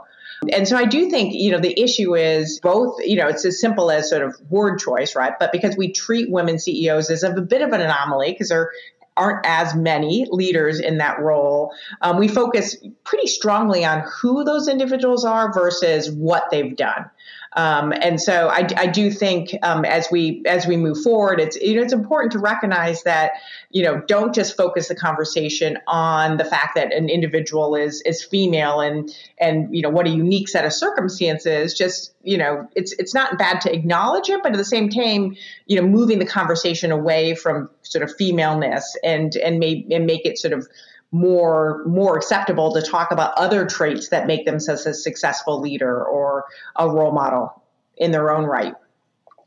And 0.52 0.68
so 0.68 0.76
I 0.76 0.84
do 0.84 1.10
think, 1.10 1.34
you 1.34 1.50
know, 1.50 1.58
the 1.58 1.78
issue 1.80 2.14
is 2.14 2.60
both, 2.60 2.98
you 3.04 3.16
know, 3.16 3.26
it's 3.26 3.44
as 3.44 3.60
simple 3.60 3.90
as 3.90 4.08
sort 4.08 4.22
of 4.22 4.36
word 4.50 4.78
choice, 4.78 5.16
right? 5.16 5.32
But 5.38 5.52
because 5.52 5.76
we 5.76 5.92
treat 5.92 6.30
women 6.30 6.58
CEOs 6.58 7.10
as 7.10 7.22
a 7.22 7.40
bit 7.40 7.62
of 7.62 7.72
an 7.72 7.80
anomaly 7.80 8.32
because 8.32 8.50
there 8.50 8.70
aren't 9.16 9.44
as 9.44 9.74
many 9.74 10.26
leaders 10.30 10.78
in 10.80 10.98
that 10.98 11.18
role. 11.18 11.72
Um, 12.00 12.18
we 12.18 12.28
focus 12.28 12.76
pretty 13.04 13.26
strongly 13.26 13.84
on 13.84 14.04
who 14.20 14.44
those 14.44 14.68
individuals 14.68 15.24
are 15.24 15.52
versus 15.52 16.10
what 16.10 16.44
they've 16.50 16.76
done. 16.76 17.10
Um, 17.58 17.92
and 17.92 18.20
so 18.20 18.46
I, 18.46 18.68
I 18.76 18.86
do 18.86 19.10
think 19.10 19.50
um, 19.64 19.84
as 19.84 20.06
we 20.12 20.44
as 20.46 20.68
we 20.68 20.76
move 20.76 21.02
forward, 21.02 21.40
it's 21.40 21.56
you 21.56 21.74
know 21.74 21.82
it's 21.82 21.92
important 21.92 22.30
to 22.32 22.38
recognize 22.38 23.02
that 23.02 23.32
you 23.70 23.82
know 23.82 24.00
don't 24.06 24.32
just 24.32 24.56
focus 24.56 24.86
the 24.86 24.94
conversation 24.94 25.76
on 25.88 26.36
the 26.36 26.44
fact 26.44 26.76
that 26.76 26.94
an 26.94 27.08
individual 27.08 27.74
is 27.74 28.00
is 28.02 28.22
female 28.22 28.78
and 28.80 29.12
and 29.40 29.74
you 29.74 29.82
know 29.82 29.90
what 29.90 30.06
a 30.06 30.10
unique 30.10 30.48
set 30.48 30.64
of 30.64 30.72
circumstances. 30.72 31.74
Just 31.74 32.14
you 32.22 32.38
know 32.38 32.68
it's 32.76 32.92
it's 32.92 33.12
not 33.12 33.38
bad 33.38 33.60
to 33.62 33.74
acknowledge 33.74 34.28
it, 34.28 34.40
but 34.44 34.52
at 34.52 34.58
the 34.58 34.64
same 34.64 34.88
time, 34.88 35.34
you 35.66 35.80
know 35.80 35.86
moving 35.86 36.20
the 36.20 36.26
conversation 36.26 36.92
away 36.92 37.34
from 37.34 37.68
sort 37.82 38.04
of 38.04 38.14
femaleness 38.14 38.96
and 39.02 39.34
and 39.34 39.58
make 39.58 39.84
and 39.90 40.06
make 40.06 40.24
it 40.24 40.38
sort 40.38 40.52
of 40.52 40.68
more 41.10 41.82
more 41.86 42.16
acceptable 42.16 42.72
to 42.74 42.82
talk 42.82 43.10
about 43.10 43.32
other 43.36 43.64
traits 43.64 44.08
that 44.10 44.26
make 44.26 44.44
them 44.44 44.60
such 44.60 44.84
a 44.84 44.92
successful 44.92 45.60
leader 45.60 46.04
or 46.04 46.44
a 46.76 46.88
role 46.88 47.12
model 47.12 47.62
in 47.96 48.10
their 48.10 48.30
own 48.30 48.44
right. 48.44 48.74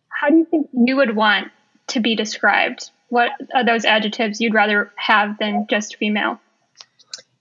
How 0.09 0.29
do 0.29 0.37
you 0.37 0.45
think 0.45 0.69
you 0.73 0.95
would 0.95 1.15
want 1.15 1.51
to 1.87 1.99
be 1.99 2.15
described? 2.15 2.89
What 3.09 3.31
are 3.53 3.65
those 3.65 3.85
adjectives 3.85 4.41
you'd 4.41 4.53
rather 4.53 4.91
have 4.95 5.37
than 5.37 5.67
just 5.69 5.97
female? 5.97 6.39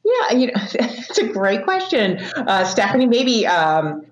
Yeah, 0.05 0.37
you 0.37 0.47
know, 0.49 0.53
it's 0.75 1.19
a 1.19 1.29
great 1.29 1.65
question, 1.65 2.19
uh, 2.19 2.65
Stephanie. 2.65 3.07
Maybe 3.07 3.47
um, 3.47 4.05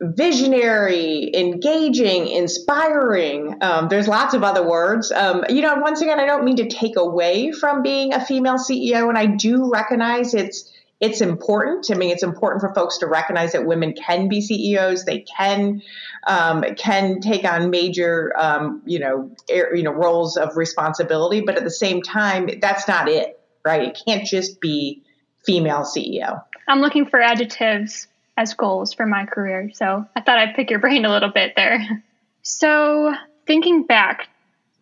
visionary, 0.00 1.30
engaging, 1.34 2.28
inspiring. 2.28 3.56
Um, 3.62 3.88
there's 3.88 4.08
lots 4.08 4.34
of 4.34 4.42
other 4.42 4.66
words. 4.66 5.10
Um, 5.10 5.44
you 5.48 5.62
know, 5.62 5.76
once 5.76 6.02
again, 6.02 6.20
I 6.20 6.26
don't 6.26 6.44
mean 6.44 6.56
to 6.56 6.68
take 6.68 6.96
away 6.96 7.52
from 7.52 7.82
being 7.82 8.12
a 8.12 8.24
female 8.24 8.56
CEO, 8.56 9.08
and 9.08 9.16
I 9.16 9.26
do 9.26 9.70
recognize 9.70 10.34
it's 10.34 10.72
it's 10.98 11.20
important. 11.20 11.90
I 11.90 11.94
mean, 11.94 12.10
it's 12.10 12.22
important 12.22 12.62
for 12.62 12.72
folks 12.74 12.98
to 12.98 13.06
recognize 13.06 13.52
that 13.52 13.66
women 13.66 13.92
can 13.92 14.28
be 14.28 14.40
CEOs. 14.40 15.04
They 15.04 15.20
can 15.20 15.82
um, 16.26 16.64
can 16.76 17.20
take 17.20 17.44
on 17.44 17.70
major, 17.70 18.32
um, 18.36 18.82
you 18.86 18.98
know, 18.98 19.30
air, 19.48 19.74
you 19.74 19.82
know, 19.82 19.92
roles 19.92 20.36
of 20.36 20.56
responsibility. 20.56 21.40
But 21.40 21.56
at 21.56 21.64
the 21.64 21.70
same 21.70 22.02
time, 22.02 22.48
that's 22.60 22.88
not 22.88 23.08
it, 23.08 23.38
right? 23.64 23.82
It 23.82 24.00
can't 24.06 24.26
just 24.26 24.60
be 24.60 25.02
female 25.44 25.82
CEO. 25.82 26.42
I'm 26.68 26.80
looking 26.80 27.06
for 27.06 27.20
adjectives 27.20 28.08
as 28.36 28.54
goals 28.54 28.92
for 28.92 29.06
my 29.06 29.24
career. 29.26 29.70
So 29.74 30.04
I 30.14 30.20
thought 30.20 30.38
I'd 30.38 30.54
pick 30.54 30.70
your 30.70 30.78
brain 30.80 31.04
a 31.04 31.10
little 31.10 31.30
bit 31.30 31.54
there. 31.56 32.02
So, 32.42 33.12
thinking 33.46 33.84
back 33.84 34.28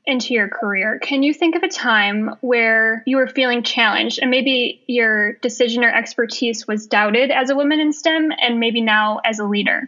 into 0.07 0.35
your 0.35 0.49
career, 0.49 0.99
can 0.99 1.23
you 1.23 1.33
think 1.33 1.57
of 1.57 1.63
a 1.63 1.69
time 1.69 2.37
where 2.43 3.03
you 3.07 3.17
were 3.17 3.27
feeling 3.27 3.63
challenged 3.63 4.19
and 4.21 4.31
maybe 4.31 4.83
your 4.87 5.33
decision 5.35 5.83
or 5.83 5.91
expertise 5.91 6.67
was 6.67 6.87
doubted 6.87 7.31
as 7.31 7.49
a 7.49 7.57
woman 7.57 7.81
in 7.81 7.93
STEM 7.93 8.33
and 8.39 8.61
maybe 8.61 8.83
now 8.83 9.21
as 9.25 9.39
a 9.39 9.47
leader? 9.47 9.87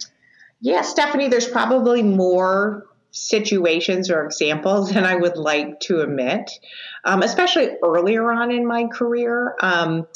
Yeah, 0.63 0.81
Stephanie, 0.81 1.29
there's 1.29 1.49
probably 1.49 2.03
more 2.03 2.87
situations 3.11 4.11
or 4.11 4.25
examples 4.25 4.93
than 4.93 5.05
I 5.05 5.17
would 5.17 5.37
like 5.37 5.81
to 5.81 6.01
admit, 6.01 6.51
um, 7.05 7.23
especially 7.23 7.71
earlier 7.83 8.31
on 8.31 8.51
in 8.51 8.67
my 8.67 8.87
career. 8.87 9.55
Um, 9.61 10.07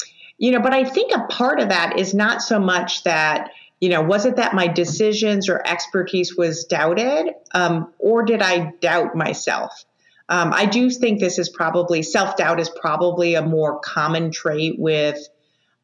you 0.41 0.49
know, 0.49 0.59
but 0.59 0.73
I 0.73 0.83
think 0.83 1.11
a 1.13 1.27
part 1.27 1.59
of 1.59 1.69
that 1.69 1.99
is 1.99 2.15
not 2.15 2.41
so 2.41 2.59
much 2.59 3.03
that, 3.03 3.51
you 3.79 3.89
know, 3.89 4.01
was 4.01 4.25
it 4.25 4.37
that 4.37 4.55
my 4.55 4.67
decisions 4.67 5.47
or 5.47 5.61
expertise 5.67 6.35
was 6.35 6.65
doubted, 6.65 7.35
um, 7.53 7.93
or 7.99 8.23
did 8.23 8.41
I 8.41 8.73
doubt 8.81 9.15
myself? 9.15 9.85
Um, 10.29 10.51
I 10.51 10.65
do 10.65 10.89
think 10.89 11.19
this 11.19 11.37
is 11.37 11.47
probably 11.47 12.01
self 12.01 12.37
doubt 12.37 12.59
is 12.59 12.71
probably 12.71 13.35
a 13.35 13.43
more 13.43 13.79
common 13.81 14.31
trait 14.31 14.79
with, 14.79 15.19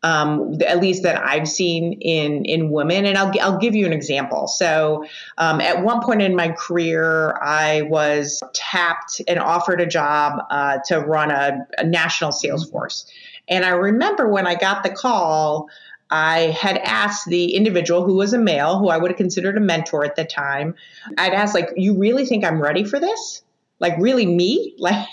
um, 0.08 0.56
at 0.66 0.80
least 0.80 1.04
that 1.04 1.22
I've 1.24 1.48
seen 1.48 1.94
in 2.02 2.46
in 2.46 2.72
women. 2.72 3.06
And 3.06 3.18
I'll 3.18 3.32
I'll 3.42 3.58
give 3.58 3.76
you 3.76 3.86
an 3.86 3.94
example. 3.94 4.48
So 4.48 5.06
um, 5.38 5.60
at 5.60 5.84
one 5.84 6.02
point 6.02 6.22
in 6.22 6.36
my 6.36 6.50
career, 6.50 7.38
I 7.42 7.84
was 7.84 8.42
tapped 8.54 9.22
and 9.28 9.40
offered 9.40 9.82
a 9.82 9.86
job 9.86 10.40
uh, 10.50 10.80
to 10.86 11.00
run 11.00 11.32
a, 11.32 11.68
a 11.78 11.84
national 11.84 12.32
sales 12.32 12.70
force. 12.70 13.06
And 13.50 13.66
I 13.66 13.70
remember 13.70 14.28
when 14.30 14.48
I 14.48 14.56
got 14.56 14.84
the 14.84 14.90
call, 14.90 15.70
I 16.10 16.56
had 16.60 16.78
asked 16.78 17.28
the 17.28 17.56
individual 17.56 18.04
who 18.04 18.16
was 18.16 18.34
a 18.34 18.38
male, 18.38 18.80
who 18.80 18.90
I 18.90 18.98
would 18.98 19.12
have 19.12 19.18
considered 19.18 19.58
a 19.58 19.62
mentor 19.62 20.06
at 20.06 20.16
the 20.16 20.26
time, 20.26 20.76
I'd 21.18 21.34
asked, 21.34 21.54
like, 21.54 21.70
you 21.76 21.98
really 21.98 22.26
think 22.26 22.46
I'm 22.46 22.62
ready 22.62 22.84
for 22.84 23.00
this? 23.00 23.42
Like, 23.80 23.96
really 24.00 24.26
me? 24.26 24.76
Like, 24.88 25.08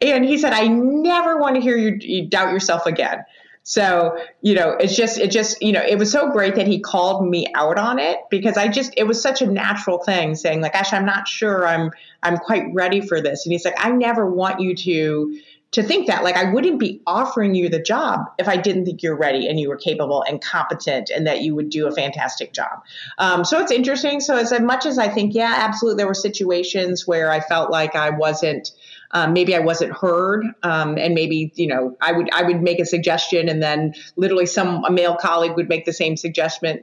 and 0.00 0.24
he 0.24 0.38
said, 0.38 0.52
I 0.52 0.68
never 0.68 1.38
want 1.38 1.56
to 1.56 1.60
hear 1.60 1.76
you, 1.76 1.98
you 2.00 2.28
doubt 2.28 2.52
yourself 2.52 2.86
again. 2.86 3.24
So, 3.68 4.16
you 4.42 4.54
know, 4.54 4.76
it's 4.78 4.94
just, 4.94 5.18
it 5.18 5.32
just, 5.32 5.60
you 5.60 5.72
know, 5.72 5.82
it 5.82 5.98
was 5.98 6.12
so 6.12 6.30
great 6.30 6.54
that 6.54 6.68
he 6.68 6.78
called 6.78 7.28
me 7.28 7.48
out 7.56 7.80
on 7.80 7.98
it 7.98 8.18
because 8.30 8.56
I 8.56 8.68
just, 8.68 8.94
it 8.96 9.08
was 9.08 9.20
such 9.20 9.42
a 9.42 9.46
natural 9.46 9.98
thing 9.98 10.36
saying 10.36 10.60
like, 10.60 10.74
gosh, 10.74 10.92
I'm 10.92 11.04
not 11.04 11.26
sure 11.26 11.66
I'm, 11.66 11.90
I'm 12.22 12.36
quite 12.36 12.66
ready 12.72 13.00
for 13.00 13.20
this. 13.20 13.44
And 13.44 13.52
he's 13.52 13.64
like, 13.64 13.74
I 13.76 13.90
never 13.90 14.24
want 14.24 14.60
you 14.60 14.76
to, 14.76 15.40
to 15.72 15.82
think 15.82 16.06
that 16.06 16.22
like 16.22 16.36
I 16.36 16.52
wouldn't 16.52 16.78
be 16.78 17.02
offering 17.08 17.56
you 17.56 17.68
the 17.68 17.82
job 17.82 18.20
if 18.38 18.46
I 18.46 18.56
didn't 18.56 18.84
think 18.84 19.02
you're 19.02 19.16
ready 19.16 19.48
and 19.48 19.58
you 19.58 19.68
were 19.68 19.76
capable 19.76 20.22
and 20.22 20.40
competent 20.40 21.10
and 21.10 21.26
that 21.26 21.42
you 21.42 21.56
would 21.56 21.68
do 21.68 21.88
a 21.88 21.92
fantastic 21.92 22.52
job. 22.52 22.84
Um, 23.18 23.44
so 23.44 23.58
it's 23.58 23.72
interesting. 23.72 24.20
So 24.20 24.36
as 24.36 24.52
much 24.60 24.86
as 24.86 24.96
I 24.96 25.08
think, 25.08 25.34
yeah, 25.34 25.54
absolutely, 25.58 25.98
there 25.98 26.06
were 26.06 26.14
situations 26.14 27.04
where 27.04 27.32
I 27.32 27.40
felt 27.40 27.72
like 27.72 27.96
I 27.96 28.10
wasn't 28.10 28.70
um, 29.12 29.32
maybe 29.32 29.54
I 29.54 29.60
wasn't 29.60 29.92
heard, 29.92 30.44
um, 30.62 30.98
and 30.98 31.14
maybe 31.14 31.52
you 31.54 31.66
know 31.66 31.96
I 32.00 32.12
would 32.12 32.28
I 32.32 32.42
would 32.42 32.62
make 32.62 32.80
a 32.80 32.84
suggestion, 32.84 33.48
and 33.48 33.62
then 33.62 33.94
literally 34.16 34.46
some 34.46 34.84
a 34.84 34.90
male 34.90 35.16
colleague 35.16 35.56
would 35.56 35.68
make 35.68 35.84
the 35.84 35.92
same 35.92 36.16
suggestion 36.16 36.82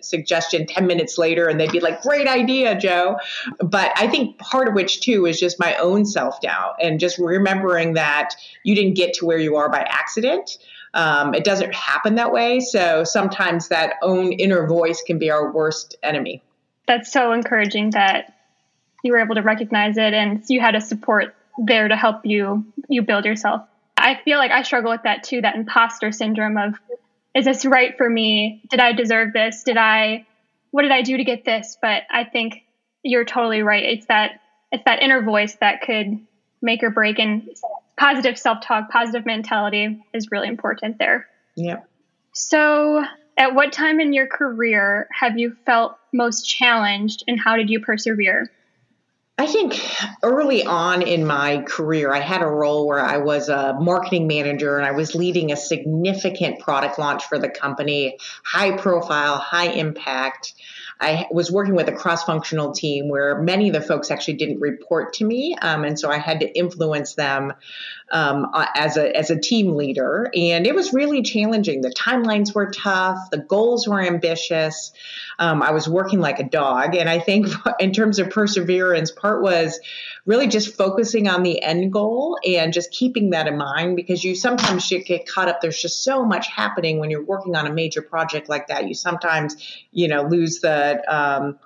suggestion 0.00 0.66
ten 0.66 0.86
minutes 0.86 1.18
later, 1.18 1.46
and 1.46 1.60
they'd 1.60 1.72
be 1.72 1.80
like, 1.80 2.02
"Great 2.02 2.26
idea, 2.26 2.78
Joe." 2.78 3.16
But 3.58 3.92
I 3.96 4.08
think 4.08 4.38
part 4.38 4.68
of 4.68 4.74
which 4.74 5.00
too 5.00 5.26
is 5.26 5.38
just 5.38 5.60
my 5.60 5.74
own 5.76 6.04
self 6.04 6.40
doubt 6.40 6.76
and 6.80 6.98
just 6.98 7.18
remembering 7.18 7.94
that 7.94 8.34
you 8.64 8.74
didn't 8.74 8.94
get 8.94 9.14
to 9.14 9.26
where 9.26 9.38
you 9.38 9.56
are 9.56 9.70
by 9.70 9.80
accident. 9.80 10.58
Um, 10.92 11.34
it 11.34 11.44
doesn't 11.44 11.72
happen 11.72 12.16
that 12.16 12.32
way. 12.32 12.60
So 12.60 13.04
sometimes 13.04 13.68
that 13.68 13.94
own 14.02 14.32
inner 14.32 14.66
voice 14.66 15.02
can 15.06 15.18
be 15.18 15.30
our 15.30 15.52
worst 15.52 15.96
enemy. 16.02 16.42
That's 16.86 17.12
so 17.12 17.32
encouraging 17.32 17.90
that 17.90 18.34
you 19.04 19.12
were 19.12 19.20
able 19.20 19.36
to 19.36 19.42
recognize 19.42 19.96
it 19.96 20.12
and 20.12 20.42
you 20.48 20.60
had 20.60 20.74
a 20.74 20.80
support 20.80 21.34
there 21.66 21.88
to 21.88 21.96
help 21.96 22.24
you 22.24 22.64
you 22.88 23.02
build 23.02 23.24
yourself. 23.24 23.62
I 23.96 24.18
feel 24.24 24.38
like 24.38 24.50
I 24.50 24.62
struggle 24.62 24.90
with 24.90 25.02
that 25.04 25.22
too, 25.22 25.42
that 25.42 25.56
imposter 25.56 26.10
syndrome 26.10 26.56
of 26.56 26.74
is 27.34 27.44
this 27.44 27.64
right 27.64 27.96
for 27.96 28.08
me? 28.08 28.62
Did 28.70 28.80
I 28.80 28.92
deserve 28.92 29.32
this? 29.32 29.62
Did 29.62 29.76
I 29.76 30.26
what 30.70 30.82
did 30.82 30.92
I 30.92 31.02
do 31.02 31.16
to 31.16 31.24
get 31.24 31.44
this? 31.44 31.76
But 31.80 32.02
I 32.10 32.24
think 32.24 32.64
you're 33.02 33.24
totally 33.24 33.62
right. 33.62 33.84
It's 33.84 34.06
that 34.06 34.40
it's 34.72 34.84
that 34.84 35.02
inner 35.02 35.22
voice 35.22 35.56
that 35.56 35.82
could 35.82 36.26
make 36.62 36.82
or 36.82 36.90
break 36.90 37.18
and 37.18 37.48
positive 37.96 38.38
self-talk, 38.38 38.90
positive 38.90 39.26
mentality 39.26 40.02
is 40.14 40.30
really 40.30 40.48
important 40.48 40.98
there. 40.98 41.26
Yeah. 41.56 41.80
So, 42.32 43.04
at 43.36 43.54
what 43.54 43.72
time 43.72 44.00
in 44.00 44.12
your 44.12 44.26
career 44.26 45.08
have 45.12 45.38
you 45.38 45.56
felt 45.66 45.96
most 46.12 46.48
challenged 46.48 47.24
and 47.26 47.38
how 47.38 47.56
did 47.56 47.70
you 47.70 47.80
persevere? 47.80 48.50
I 49.40 49.46
think 49.46 49.80
early 50.22 50.66
on 50.66 51.00
in 51.00 51.26
my 51.26 51.62
career, 51.62 52.12
I 52.12 52.20
had 52.20 52.42
a 52.42 52.46
role 52.46 52.86
where 52.86 53.00
I 53.00 53.16
was 53.16 53.48
a 53.48 53.72
marketing 53.80 54.26
manager 54.26 54.76
and 54.76 54.86
I 54.86 54.90
was 54.90 55.14
leading 55.14 55.50
a 55.50 55.56
significant 55.56 56.60
product 56.60 56.98
launch 56.98 57.24
for 57.24 57.38
the 57.38 57.48
company, 57.48 58.18
high 58.44 58.76
profile, 58.76 59.38
high 59.38 59.68
impact. 59.68 60.52
I 61.00 61.26
was 61.30 61.50
working 61.50 61.74
with 61.74 61.88
a 61.88 61.92
cross 61.92 62.24
functional 62.24 62.72
team 62.72 63.08
where 63.08 63.40
many 63.40 63.68
of 63.68 63.72
the 63.72 63.80
folks 63.80 64.10
actually 64.10 64.34
didn't 64.34 64.60
report 64.60 65.14
to 65.14 65.24
me. 65.24 65.56
Um, 65.56 65.84
and 65.84 65.98
so 65.98 66.10
I 66.10 66.18
had 66.18 66.40
to 66.40 66.58
influence 66.58 67.14
them 67.14 67.54
um, 68.10 68.50
uh, 68.52 68.66
as, 68.74 68.96
a, 68.96 69.16
as 69.16 69.30
a 69.30 69.38
team 69.38 69.74
leader. 69.74 70.30
And 70.34 70.66
it 70.66 70.74
was 70.74 70.92
really 70.92 71.22
challenging. 71.22 71.80
The 71.80 71.90
timelines 71.90 72.54
were 72.54 72.70
tough, 72.70 73.30
the 73.30 73.38
goals 73.38 73.86
were 73.86 74.00
ambitious. 74.00 74.92
Um, 75.38 75.62
I 75.62 75.70
was 75.70 75.88
working 75.88 76.20
like 76.20 76.38
a 76.38 76.44
dog. 76.44 76.94
And 76.94 77.08
I 77.08 77.18
think 77.18 77.48
in 77.80 77.92
terms 77.92 78.18
of 78.18 78.30
perseverance, 78.30 79.10
part 79.10 79.42
was 79.42 79.80
really 80.26 80.48
just 80.48 80.76
focusing 80.76 81.28
on 81.28 81.42
the 81.42 81.62
end 81.62 81.92
goal 81.92 82.38
and 82.46 82.72
just 82.72 82.90
keeping 82.90 83.30
that 83.30 83.46
in 83.46 83.56
mind 83.56 83.96
because 83.96 84.22
you 84.22 84.34
sometimes 84.34 84.88
get 84.88 85.26
caught 85.26 85.48
up. 85.48 85.60
There's 85.60 85.80
just 85.80 86.04
so 86.04 86.24
much 86.24 86.48
happening 86.48 86.98
when 86.98 87.10
you're 87.10 87.24
working 87.24 87.56
on 87.56 87.66
a 87.66 87.72
major 87.72 88.02
project 88.02 88.48
like 88.48 88.68
that. 88.68 88.88
You 88.88 88.94
sometimes, 88.94 89.56
you 89.92 90.08
know, 90.08 90.22
lose 90.22 90.60
the, 90.60 91.02
um, 91.12 91.58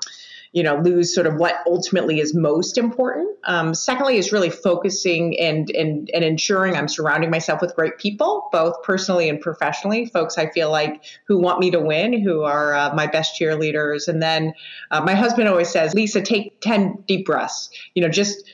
you 0.54 0.62
know 0.62 0.76
lose 0.76 1.12
sort 1.12 1.26
of 1.26 1.34
what 1.34 1.56
ultimately 1.66 2.20
is 2.20 2.32
most 2.32 2.78
important. 2.78 3.28
Um, 3.44 3.74
secondly 3.74 4.16
is 4.16 4.32
really 4.32 4.48
focusing 4.48 5.38
and, 5.38 5.68
and 5.70 6.08
and 6.14 6.24
ensuring 6.24 6.76
i'm 6.76 6.88
surrounding 6.88 7.30
myself 7.30 7.60
with 7.60 7.74
great 7.74 7.98
people 7.98 8.48
both 8.52 8.82
personally 8.82 9.28
and 9.28 9.38
professionally 9.38 10.06
folks 10.06 10.38
i 10.38 10.48
feel 10.48 10.70
like 10.70 11.04
who 11.26 11.38
want 11.38 11.58
me 11.58 11.70
to 11.70 11.80
win 11.80 12.18
who 12.18 12.42
are 12.42 12.74
uh, 12.74 12.94
my 12.94 13.06
best 13.06 13.38
cheerleaders. 13.38 14.08
And 14.08 14.22
then 14.22 14.54
uh, 14.90 15.02
my 15.02 15.14
husband 15.14 15.48
always 15.48 15.68
says 15.68 15.92
lisa 15.92 16.22
take 16.22 16.60
10 16.62 17.04
deep 17.06 17.26
breaths. 17.26 17.68
You 17.94 18.02
know 18.02 18.08
just 18.08 18.50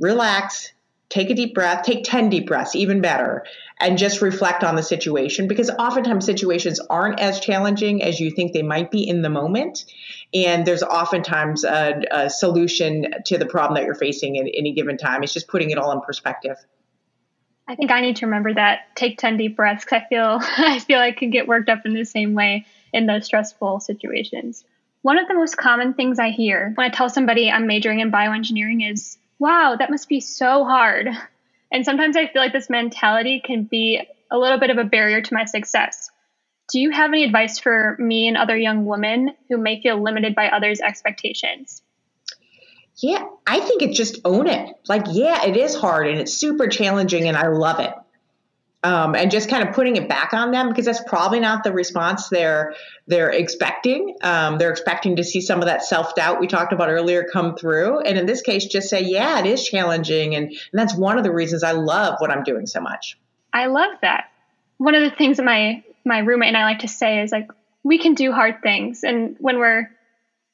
relax 0.00 0.72
take 1.12 1.28
a 1.28 1.34
deep 1.34 1.54
breath, 1.54 1.84
take 1.84 2.04
10 2.04 2.30
deep 2.30 2.46
breaths, 2.46 2.74
even 2.74 3.02
better, 3.02 3.44
and 3.82 3.98
just 3.98 4.22
reflect 4.22 4.62
on 4.62 4.76
the 4.76 4.82
situation 4.82 5.48
because 5.48 5.68
oftentimes 5.70 6.24
situations 6.24 6.80
aren't 6.88 7.18
as 7.18 7.40
challenging 7.40 8.00
as 8.00 8.20
you 8.20 8.30
think 8.30 8.52
they 8.52 8.62
might 8.62 8.92
be 8.92 9.06
in 9.06 9.22
the 9.22 9.28
moment. 9.28 9.84
And 10.32 10.64
there's 10.64 10.84
oftentimes 10.84 11.64
a, 11.64 12.00
a 12.12 12.30
solution 12.30 13.06
to 13.26 13.38
the 13.38 13.44
problem 13.44 13.74
that 13.74 13.84
you're 13.84 13.96
facing 13.96 14.38
at 14.38 14.46
any 14.54 14.72
given 14.72 14.96
time. 14.96 15.24
It's 15.24 15.32
just 15.32 15.48
putting 15.48 15.70
it 15.70 15.78
all 15.78 15.90
in 15.90 16.00
perspective. 16.00 16.56
I 17.66 17.74
think 17.74 17.90
I 17.90 18.00
need 18.00 18.16
to 18.16 18.26
remember 18.26 18.54
that. 18.54 18.94
Take 18.94 19.18
10 19.18 19.36
deep 19.36 19.56
breaths 19.56 19.84
because 19.84 20.02
I 20.04 20.08
feel 20.08 20.38
I 20.58 20.78
feel 20.78 21.00
I 21.00 21.10
can 21.10 21.30
get 21.30 21.48
worked 21.48 21.68
up 21.68 21.84
in 21.84 21.92
the 21.92 22.04
same 22.04 22.34
way 22.34 22.66
in 22.92 23.06
those 23.06 23.24
stressful 23.26 23.80
situations. 23.80 24.64
One 25.02 25.18
of 25.18 25.26
the 25.26 25.34
most 25.34 25.56
common 25.56 25.94
things 25.94 26.20
I 26.20 26.30
hear 26.30 26.72
when 26.76 26.86
I 26.86 26.94
tell 26.94 27.10
somebody 27.10 27.50
I'm 27.50 27.66
majoring 27.66 27.98
in 27.98 28.12
bioengineering 28.12 28.88
is 28.88 29.18
wow, 29.40 29.74
that 29.76 29.90
must 29.90 30.08
be 30.08 30.20
so 30.20 30.64
hard. 30.64 31.08
And 31.72 31.84
sometimes 31.84 32.16
I 32.16 32.26
feel 32.26 32.42
like 32.42 32.52
this 32.52 32.70
mentality 32.70 33.42
can 33.44 33.64
be 33.64 34.00
a 34.30 34.38
little 34.38 34.60
bit 34.60 34.70
of 34.70 34.78
a 34.78 34.84
barrier 34.84 35.22
to 35.22 35.34
my 35.34 35.46
success. 35.46 36.10
Do 36.70 36.78
you 36.78 36.90
have 36.90 37.10
any 37.10 37.24
advice 37.24 37.58
for 37.58 37.96
me 37.98 38.28
and 38.28 38.36
other 38.36 38.56
young 38.56 38.84
women 38.84 39.32
who 39.48 39.56
may 39.56 39.82
feel 39.82 40.00
limited 40.02 40.34
by 40.34 40.48
others' 40.48 40.80
expectations? 40.80 41.82
Yeah, 42.98 43.24
I 43.46 43.60
think 43.60 43.82
it's 43.82 43.96
just 43.96 44.20
own 44.24 44.46
it. 44.46 44.74
Like, 44.86 45.06
yeah, 45.10 45.44
it 45.46 45.56
is 45.56 45.74
hard 45.74 46.06
and 46.08 46.20
it's 46.20 46.34
super 46.34 46.68
challenging 46.68 47.26
and 47.26 47.36
I 47.36 47.48
love 47.48 47.80
it 47.80 47.92
um, 48.84 49.14
and 49.14 49.30
just 49.30 49.48
kind 49.48 49.66
of 49.66 49.74
putting 49.74 49.96
it 49.96 50.08
back 50.08 50.32
on 50.32 50.50
them 50.50 50.68
because 50.68 50.84
that's 50.84 51.02
probably 51.04 51.38
not 51.38 51.62
the 51.62 51.72
response 51.72 52.28
they're 52.28 52.74
they're 53.06 53.30
expecting. 53.30 54.16
Um, 54.22 54.58
they're 54.58 54.70
expecting 54.70 55.16
to 55.16 55.24
see 55.24 55.40
some 55.40 55.60
of 55.60 55.66
that 55.66 55.84
self 55.84 56.14
doubt 56.14 56.40
we 56.40 56.46
talked 56.46 56.72
about 56.72 56.88
earlier 56.88 57.24
come 57.24 57.56
through, 57.56 58.00
and 58.00 58.18
in 58.18 58.26
this 58.26 58.42
case, 58.42 58.66
just 58.66 58.88
say, 58.88 59.02
"Yeah, 59.02 59.38
it 59.38 59.46
is 59.46 59.64
challenging," 59.64 60.34
and, 60.34 60.48
and 60.48 60.58
that's 60.72 60.94
one 60.94 61.16
of 61.16 61.24
the 61.24 61.32
reasons 61.32 61.62
I 61.62 61.72
love 61.72 62.16
what 62.18 62.30
I'm 62.30 62.42
doing 62.42 62.66
so 62.66 62.80
much. 62.80 63.18
I 63.52 63.66
love 63.66 63.92
that. 64.02 64.30
One 64.78 64.94
of 64.94 65.02
the 65.02 65.16
things 65.16 65.36
that 65.36 65.44
my 65.44 65.84
my 66.04 66.18
roommate 66.18 66.48
and 66.48 66.56
I 66.56 66.64
like 66.64 66.80
to 66.80 66.88
say 66.88 67.22
is 67.22 67.30
like, 67.30 67.48
we 67.84 67.98
can 67.98 68.14
do 68.14 68.32
hard 68.32 68.62
things, 68.62 69.04
and 69.04 69.36
when 69.38 69.58
we're 69.58 69.90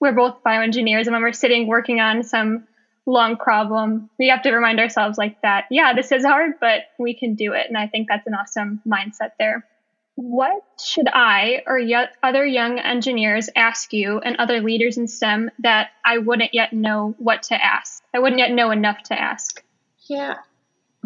we're 0.01 0.13
both 0.13 0.43
bioengineers, 0.45 1.05
and 1.05 1.13
when 1.13 1.23
we're 1.23 1.33
sitting 1.33 1.67
working 1.67 2.01
on 2.01 2.23
some 2.23 2.67
long 3.09 3.37
problem. 3.37 4.11
We 4.19 4.29
have 4.29 4.43
to 4.43 4.53
remind 4.53 4.79
ourselves 4.79 5.19
like 5.19 5.41
that, 5.43 5.65
yeah, 5.71 5.95
this 5.95 6.13
is 6.13 6.25
hard, 6.25 6.55
but 6.61 6.83
we 6.99 7.15
can 7.15 7.35
do 7.35 7.55
it. 7.55 7.67
And 7.67 7.77
I 7.77 7.87
think 7.87 8.09
that's 8.09 8.27
an 8.27 8.35
awesome 8.35 8.83
mindset 8.87 9.33
there. 9.39 9.67
What 10.15 10.63
should 10.85 11.09
I 11.09 11.63
or 11.67 11.79
yet 11.79 12.11
other 12.23 12.45
young 12.45 12.79
engineers 12.79 13.49
ask 13.55 13.93
you 13.93 14.19
and 14.19 14.37
other 14.37 14.61
leaders 14.61 14.99
in 14.99 15.07
STEM 15.07 15.51
that 15.61 15.91
I 16.05 16.19
wouldn't 16.19 16.55
yet 16.55 16.73
know 16.73 17.15
what 17.19 17.45
to 17.45 17.55
ask? 17.55 18.03
I 18.13 18.19
wouldn't 18.19 18.41
yet 18.41 18.51
know 18.51 18.71
enough 18.73 19.03
to 19.05 19.21
ask. 19.21 19.63
Yeah, 20.09 20.39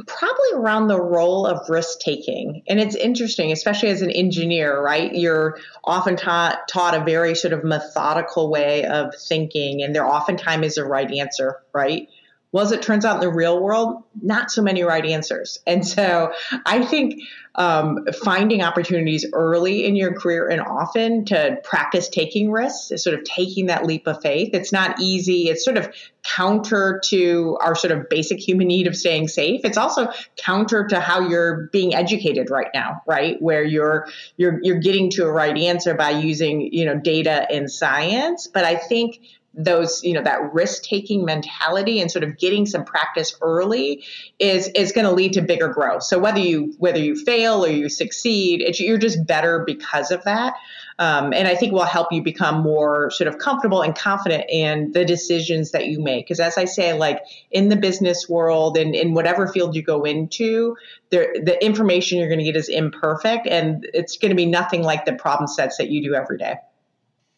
probably 0.07 0.53
around 0.55 0.89
the 0.89 1.01
role 1.01 1.47
of 1.47 1.69
risk 1.69 2.01
taking. 2.01 2.63
And 2.69 2.81
it's 2.81 2.97
interesting, 2.97 3.53
especially 3.53 3.91
as 3.91 4.03
an 4.03 4.11
engineer, 4.11 4.81
right? 4.81 5.15
You're 5.15 5.59
often 5.85 6.17
taught, 6.17 6.67
taught 6.69 6.95
a 6.95 7.05
very 7.05 7.35
sort 7.35 7.53
of 7.53 7.63
methodical 7.63 8.51
way 8.51 8.85
of 8.85 9.15
thinking, 9.15 9.83
and 9.83 9.95
there 9.95 10.07
oftentimes 10.07 10.67
is 10.67 10.79
a 10.79 10.85
right 10.85 11.11
answer, 11.11 11.59
right? 11.75 12.09
Well, 12.53 12.65
as 12.65 12.73
it 12.73 12.83
turns 12.83 13.07
out 13.07 13.15
in 13.17 13.21
the 13.23 13.33
real 13.33 13.61
world, 13.61 14.03
not 14.21 14.51
so 14.51 14.61
many 14.61 14.83
right 14.83 15.05
answers. 15.05 15.59
And 15.67 15.87
so 15.87 16.33
I 16.67 16.85
think 16.85 17.23
um, 17.55 18.07
finding 18.23 18.63
opportunities 18.63 19.27
early 19.33 19.87
in 19.87 19.97
your 19.97 20.15
career 20.15 20.49
and 20.49 20.61
often 20.61 21.25
to 21.27 21.59
practice 21.65 22.11
taking 22.11 22.51
risks 22.51 22.91
is 22.91 23.03
sort 23.03 23.19
of 23.19 23.25
taking 23.25 23.67
that 23.67 23.87
leap 23.87 24.07
of 24.07 24.21
faith. 24.21 24.51
It's 24.53 24.73
not 24.73 25.01
easy. 25.01 25.49
It's 25.49 25.65
sort 25.65 25.79
of 25.79 25.95
counter 26.23 27.01
to 27.07 27.59
our 27.61 27.75
sort 27.75 27.93
of 27.93 28.09
basic 28.11 28.39
human 28.39 28.69
need 28.69 28.87
of 28.87 28.97
staying 28.97 29.29
safe. 29.29 29.63
It's 29.65 29.79
also 29.79 30.09
counter 30.37 30.87
to 30.89 31.01
how 31.01 31.29
you're 31.29 31.69
being 31.73 31.95
educated 31.95 32.51
right 32.51 32.71
now, 32.75 33.03
right? 33.07 33.41
Where 33.41 33.65
you're 33.65 34.09
you're 34.37 34.61
you're 34.63 34.79
getting 34.79 35.11
to 35.11 35.25
a 35.25 35.33
right 35.33 35.57
answer 35.57 35.95
by 35.95 36.11
using, 36.11 36.73
you 36.73 36.85
know, 36.85 36.99
data 36.99 37.51
and 37.51 37.71
science. 37.71 38.47
But 38.47 38.65
I 38.65 38.77
think 38.77 39.21
those 39.55 40.03
you 40.03 40.15
know 40.15 40.23
that 40.23 40.53
risk 40.55 40.83
taking 40.83 41.25
mentality 41.25 42.01
and 42.01 42.11
sort 42.11 42.25
of 42.25 42.39
getting 42.39 42.65
some 42.65 42.85
practice 42.85 43.37
early 43.43 44.03
is 44.39 44.69
is 44.69 44.93
going 44.93 45.05
to 45.05 45.13
lead 45.13 45.35
to 45.35 45.43
bigger 45.43 45.69
growth. 45.69 46.03
So 46.03 46.19
whether 46.19 46.39
you 46.39 46.75
whether 46.79 46.99
you 46.99 47.15
fail 47.17 47.65
or 47.65 47.69
you 47.69 47.89
succeed 47.89 48.63
you're 48.81 48.99
just 48.99 49.27
better 49.27 49.63
because 49.67 50.11
of 50.11 50.25
that. 50.25 50.55
Um, 50.99 51.33
and 51.33 51.49
i 51.49 51.55
think 51.55 51.73
will 51.73 51.85
help 51.85 52.13
you 52.13 52.23
become 52.23 52.63
more 52.63 53.11
sort 53.11 53.29
of 53.29 53.39
comfortable 53.39 53.83
and 53.83 53.97
confident 53.97 54.45
in 54.49 54.93
the 54.93 55.05
decisions 55.05 55.73
that 55.73 55.87
you 55.87 56.01
make. 56.03 56.27
Because 56.27 56.41
as 56.41 56.57
i 56.57 56.65
say 56.65 56.93
like 56.95 57.21
in 57.51 57.69
the 57.69 57.77
business 57.77 58.29
world 58.29 58.79
and 58.79 58.95
in 58.95 59.13
whatever 59.13 59.47
field 59.47 59.75
you 59.75 59.83
go 59.83 60.05
into 60.05 60.77
there, 61.11 61.35
the 61.35 61.63
information 61.63 62.19
you're 62.19 62.29
going 62.29 62.39
to 62.39 62.45
get 62.45 62.57
is 62.57 62.69
imperfect 62.69 63.47
and 63.47 63.87
it's 63.93 64.17
going 64.17 64.31
to 64.31 64.37
be 64.37 64.47
nothing 64.47 64.83
like 64.83 65.05
the 65.05 65.13
problem 65.13 65.47
sets 65.47 65.77
that 65.77 65.91
you 65.91 66.03
do 66.03 66.15
every 66.15 66.39
day 66.39 66.55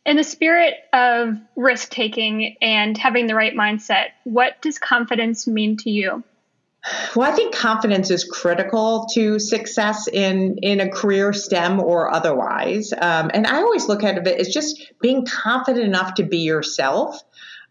in 0.06 0.16
the 0.16 0.24
spirit 0.24 0.74
of 0.92 1.38
risk 1.56 1.90
taking 1.90 2.56
and 2.60 2.96
having 2.96 3.26
the 3.26 3.34
right 3.34 3.54
mindset, 3.54 4.08
what 4.24 4.60
does 4.62 4.78
confidence 4.78 5.46
mean 5.46 5.76
to 5.78 5.90
you? 5.90 6.22
Well, 7.16 7.30
I 7.30 7.34
think 7.34 7.54
confidence 7.54 8.10
is 8.10 8.24
critical 8.24 9.06
to 9.14 9.38
success 9.38 10.06
in 10.06 10.58
in 10.58 10.80
a 10.80 10.90
career, 10.90 11.32
STEM 11.32 11.80
or 11.80 12.12
otherwise. 12.12 12.92
Um, 12.92 13.30
and 13.32 13.46
I 13.46 13.56
always 13.62 13.88
look 13.88 14.04
at 14.04 14.18
it 14.18 14.40
as 14.40 14.48
just 14.48 14.92
being 15.00 15.24
confident 15.24 15.86
enough 15.86 16.14
to 16.14 16.24
be 16.24 16.38
yourself. 16.38 17.22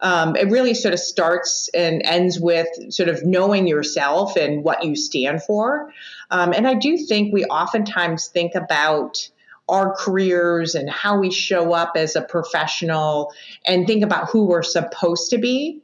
Um, 0.01 0.35
it 0.35 0.49
really 0.49 0.73
sort 0.73 0.95
of 0.95 0.99
starts 0.99 1.69
and 1.75 2.01
ends 2.03 2.39
with 2.39 2.67
sort 2.89 3.07
of 3.07 3.23
knowing 3.23 3.67
yourself 3.67 4.35
and 4.35 4.63
what 4.63 4.83
you 4.83 4.95
stand 4.95 5.43
for. 5.43 5.93
Um, 6.31 6.51
and 6.51 6.67
I 6.67 6.73
do 6.73 6.97
think 6.97 7.31
we 7.31 7.45
oftentimes 7.45 8.27
think 8.27 8.55
about 8.55 9.29
our 9.73 9.95
careers 9.95 10.75
and 10.75 10.87
how 10.87 11.17
we 11.17 11.31
show 11.31 11.73
up 11.73 11.93
as 11.95 12.15
a 12.15 12.21
professional 12.21 13.33
and 13.65 13.87
think 13.87 14.03
about 14.03 14.29
who 14.29 14.45
we're 14.45 14.61
supposed 14.61 15.31
to 15.31 15.39
be 15.39 15.81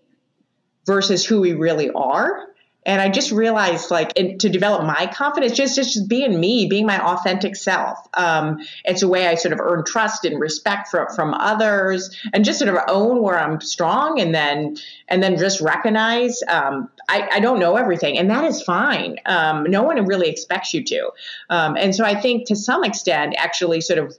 versus 0.86 1.26
who 1.26 1.42
we 1.42 1.54
really 1.54 1.90
are. 1.90 2.46
And 2.86 3.02
I 3.02 3.10
just 3.10 3.32
realized, 3.32 3.92
like, 3.92 4.14
to 4.14 4.50
develop 4.50 4.84
my 4.86 5.08
confidence, 5.14 5.56
just 5.56 5.76
just 5.76 5.94
just 5.94 6.08
being 6.08 6.40
me, 6.40 6.68
being 6.68 6.86
my 6.86 7.00
authentic 7.00 7.56
self. 7.56 7.98
Um, 8.14 8.60
it's 8.86 9.02
a 9.02 9.08
way 9.08 9.28
I 9.28 9.36
sort 9.36 9.54
of 9.54 9.60
earn 9.60 9.84
trust 9.86 10.26
and 10.26 10.40
respect 10.40 10.88
from 10.88 11.08
from 11.14 11.34
others, 11.34 12.16
and 12.34 12.46
just 12.46 12.60
sort 12.60 12.74
of 12.74 12.82
own 12.88 13.22
where 13.22 13.38
I'm 13.38 13.60
strong, 13.62 14.20
and 14.20 14.34
then 14.34 14.78
and 15.08 15.22
then 15.22 15.38
just 15.38 15.60
recognize 15.62 16.42
um, 16.48 16.90
I, 17.10 17.28
I, 17.34 17.40
don't 17.40 17.60
know 17.60 17.76
everything, 17.76 18.18
and 18.18 18.30
that 18.30 18.46
is 18.46 18.62
fine. 18.62 19.18
Um, 19.26 19.64
no 19.70 19.84
one 19.84 20.04
really 20.06 20.30
expects 20.30 20.74
you 20.74 20.84
to, 20.84 21.12
um, 21.50 21.76
and 21.76 21.94
so 21.94 22.06
I 22.06 22.20
think 22.20 22.48
to 22.48 22.56
some 22.56 22.84
extent, 22.84 23.36
actually, 23.38 23.82
sort 23.82 24.00
of 24.00 24.18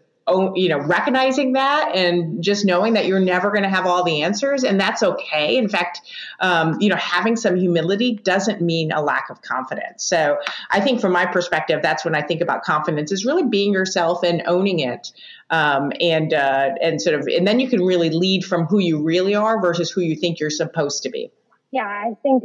you 0.55 0.69
know 0.69 0.79
recognizing 0.79 1.55
that 1.55 1.93
and 1.95 2.43
just 2.43 2.65
knowing 2.65 2.93
that 2.93 3.07
you're 3.07 3.21
never 3.21 3.51
going 3.51 3.63
to 3.63 3.69
have 3.69 3.87
all 3.87 4.05
the 4.05 4.23
answers 4.23 4.63
and 4.65 4.81
that's 4.81 5.03
okay. 5.03 5.57
In 5.57 5.69
fact 5.69 6.01
um, 6.41 6.81
you 6.81 6.89
know 6.89 6.97
having 6.97 7.37
some 7.37 7.57
humility 7.57 8.15
doesn't 8.15 8.61
mean 8.61 8.93
a 8.93 9.03
lack 9.03 9.31
of 9.31 9.43
confidence. 9.43 10.05
So 10.05 10.39
i 10.71 10.81
think 10.81 11.01
from 11.01 11.13
my 11.13 11.27
perspective 11.27 11.81
that's 11.83 12.05
when 12.05 12.15
i 12.15 12.23
think 12.23 12.41
about 12.41 12.63
confidence 12.63 13.11
is 13.13 13.25
really 13.25 13.45
being 13.45 13.73
yourself 13.73 14.23
and 14.23 14.43
owning 14.47 14.81
it 14.81 15.13
um, 15.51 15.93
and 16.01 16.33
uh, 16.33 16.71
and 16.81 17.03
sort 17.03 17.19
of 17.19 17.27
and 17.27 17.47
then 17.47 17.59
you 17.59 17.69
can 17.69 17.83
really 17.83 18.11
lead 18.11 18.45
from 18.45 18.67
who 18.67 18.79
you 18.79 19.03
really 19.03 19.35
are 19.35 19.61
versus 19.61 19.91
who 19.91 20.01
you 20.01 20.15
think 20.15 20.39
you're 20.39 20.51
supposed 20.51 21.03
to 21.03 21.11
be. 21.11 21.31
Yeah 21.73 21.87
i 21.87 22.15
think 22.23 22.45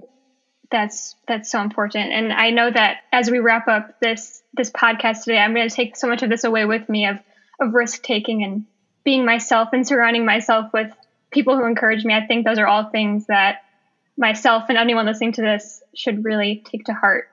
that's 0.72 1.15
that's 1.27 1.51
so 1.51 1.62
important. 1.62 2.12
And 2.12 2.34
i 2.34 2.50
know 2.50 2.72
that 2.72 3.01
as 3.12 3.29
we 3.29 3.39
wrap 3.39 3.67
up 3.67 4.00
this 4.00 4.41
this 4.53 4.72
podcast 4.72 5.24
today 5.24 5.38
i'm 5.38 5.53
going 5.53 5.70
to 5.70 5.75
take 5.75 5.96
so 5.96 6.08
much 6.08 6.24
of 6.24 6.29
this 6.29 6.44
away 6.44 6.65
with 6.65 6.89
me 6.89 7.08
of 7.08 7.20
of 7.60 7.74
risk 7.74 8.04
taking 8.04 8.44
and 8.44 8.66
being 9.04 9.26
myself 9.26 9.70
and 9.74 9.88
surrounding 9.88 10.26
myself 10.26 10.72
with 10.74 10.92
people 11.32 11.56
who 11.56 11.66
encourage 11.66 12.04
me. 12.04 12.14
I 12.14 12.26
think 12.26 12.46
those 12.46 12.58
are 12.58 12.68
all 12.68 12.90
things 12.90 13.28
that 13.28 13.62
myself 14.18 14.66
and 14.70 14.78
anyone 14.78 15.06
listening 15.06 15.34
to 15.34 15.42
this 15.42 15.82
should 15.94 16.24
really 16.24 16.64
take 16.66 16.86
to 16.86 16.94
heart. 16.94 17.28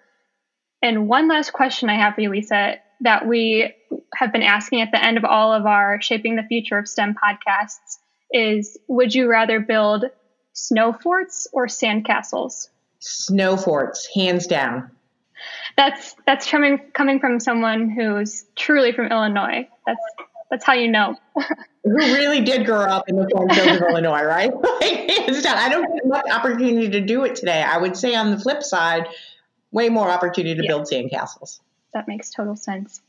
And 0.83 1.09
one 1.09 1.29
last 1.29 1.53
question 1.53 1.89
I 1.89 1.97
have 1.97 2.15
for 2.15 2.21
you, 2.21 2.31
Lisa, 2.31 2.77
that 3.03 3.27
we 3.27 3.75
have 4.15 4.33
been 4.33 4.43
asking 4.43 4.81
at 4.81 4.91
the 4.91 5.03
end 5.03 5.17
of 5.17 5.25
all 5.25 5.53
of 5.53 5.67
our 5.67 6.01
Shaping 6.01 6.37
the 6.37 6.43
Future 6.43 6.79
of 6.79 6.89
STEM 6.89 7.15
podcasts 7.15 7.99
is 8.33 8.79
Would 8.89 9.15
you 9.15 9.29
rather 9.29 9.61
build 9.61 10.05
snow 10.53 10.93
forts 10.93 11.47
or 11.53 11.69
sand 11.69 12.05
castles? 12.05 12.69
Snow 12.99 13.57
forts, 13.57 14.09
hands 14.15 14.47
down 14.47 14.91
that's 15.77 16.15
that's 16.27 16.49
coming 16.49 16.79
coming 16.93 17.21
from 17.21 17.41
someone 17.41 17.91
who's 17.91 18.45
truly 18.57 18.93
from 18.93 19.07
Illinois. 19.07 19.69
That's 19.87 20.01
that's 20.51 20.65
how 20.65 20.75
you 20.75 20.89
know. 20.89 21.17
Who 21.85 21.97
really 21.97 22.43
did 22.43 22.65
grow 22.65 22.83
up 22.83 23.09
in 23.09 23.17
the 23.17 23.27
cornfields 23.27 23.81
of 23.81 23.89
Illinois, 23.89 24.23
right? 24.23 24.53
I 24.65 25.69
don't 25.69 25.93
get 25.93 26.07
much 26.07 26.27
opportunity 26.31 26.89
to 26.91 27.01
do 27.01 27.25
it 27.25 27.35
today. 27.35 27.61
I 27.61 27.79
would 27.79 27.97
say 27.97 28.15
on 28.15 28.31
the 28.31 28.39
flip 28.39 28.63
side, 28.63 29.09
way 29.73 29.89
more 29.89 30.09
opportunity 30.09 30.55
to 30.55 30.63
yeah. 30.63 30.69
build 30.69 30.87
sandcastles. 30.87 31.59
That 31.93 32.07
makes 32.07 32.31
total 32.31 32.55
sense. 32.55 33.01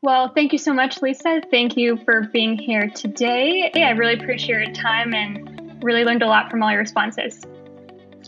Well, 0.00 0.32
thank 0.32 0.52
you 0.52 0.58
so 0.58 0.72
much, 0.72 1.02
Lisa. 1.02 1.42
Thank 1.50 1.76
you 1.76 1.98
for 2.04 2.22
being 2.32 2.56
here 2.56 2.88
today. 2.88 3.70
I 3.74 3.90
really 3.90 4.14
appreciate 4.14 4.66
your 4.66 4.72
time 4.72 5.12
and 5.12 5.82
really 5.82 6.04
learned 6.04 6.22
a 6.22 6.28
lot 6.28 6.50
from 6.50 6.62
all 6.62 6.70
your 6.70 6.80
responses. 6.80 7.42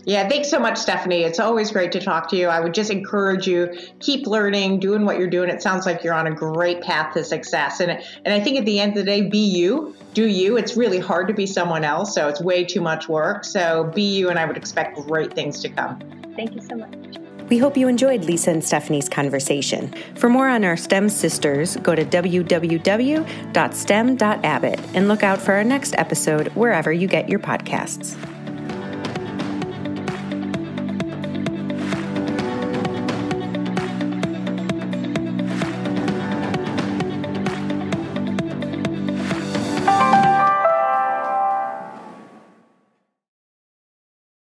Yeah, 0.09 0.27
thanks 0.27 0.49
so 0.49 0.57
much, 0.57 0.79
Stephanie. 0.79 1.21
It's 1.21 1.39
always 1.39 1.69
great 1.69 1.91
to 1.91 1.99
talk 1.99 2.29
to 2.29 2.35
you. 2.35 2.47
I 2.47 2.61
would 2.61 2.73
just 2.73 2.89
encourage 2.89 3.45
you 3.45 3.71
keep 3.99 4.25
learning, 4.25 4.79
doing 4.79 5.05
what 5.05 5.19
you're 5.19 5.29
doing. 5.29 5.51
It 5.51 5.61
sounds 5.61 5.85
like 5.85 6.03
you're 6.03 6.15
on 6.15 6.25
a 6.25 6.31
great 6.31 6.81
path 6.81 7.13
to 7.13 7.23
success. 7.23 7.79
And 7.79 7.91
and 8.25 8.33
I 8.33 8.39
think 8.39 8.57
at 8.57 8.65
the 8.65 8.79
end 8.79 8.97
of 8.97 9.05
the 9.05 9.11
day, 9.11 9.29
be 9.29 9.37
you, 9.37 9.95
do 10.15 10.27
you. 10.27 10.57
It's 10.57 10.75
really 10.75 10.97
hard 10.97 11.27
to 11.27 11.35
be 11.35 11.45
someone 11.45 11.83
else, 11.83 12.15
so 12.15 12.27
it's 12.27 12.41
way 12.41 12.63
too 12.63 12.81
much 12.81 13.07
work. 13.07 13.45
So 13.45 13.91
be 13.93 14.01
you, 14.01 14.29
and 14.29 14.39
I 14.39 14.45
would 14.45 14.57
expect 14.57 14.95
great 14.95 15.35
things 15.35 15.61
to 15.61 15.69
come. 15.69 15.99
Thank 16.35 16.55
you 16.55 16.61
so 16.61 16.75
much. 16.75 16.95
We 17.51 17.59
hope 17.59 17.77
you 17.77 17.87
enjoyed 17.87 18.25
Lisa 18.25 18.49
and 18.49 18.63
Stephanie's 18.63 19.09
conversation. 19.09 19.93
For 20.15 20.27
more 20.27 20.49
on 20.49 20.63
our 20.63 20.75
STEM 20.75 21.09
sisters, 21.09 21.77
go 21.77 21.93
to 21.93 22.03
www.stem.abbott 22.03 24.79
and 24.95 25.07
look 25.07 25.21
out 25.21 25.39
for 25.39 25.53
our 25.53 25.63
next 25.63 25.93
episode 25.99 26.47
wherever 26.49 26.91
you 26.91 27.07
get 27.07 27.29
your 27.29 27.39
podcasts. 27.39 28.38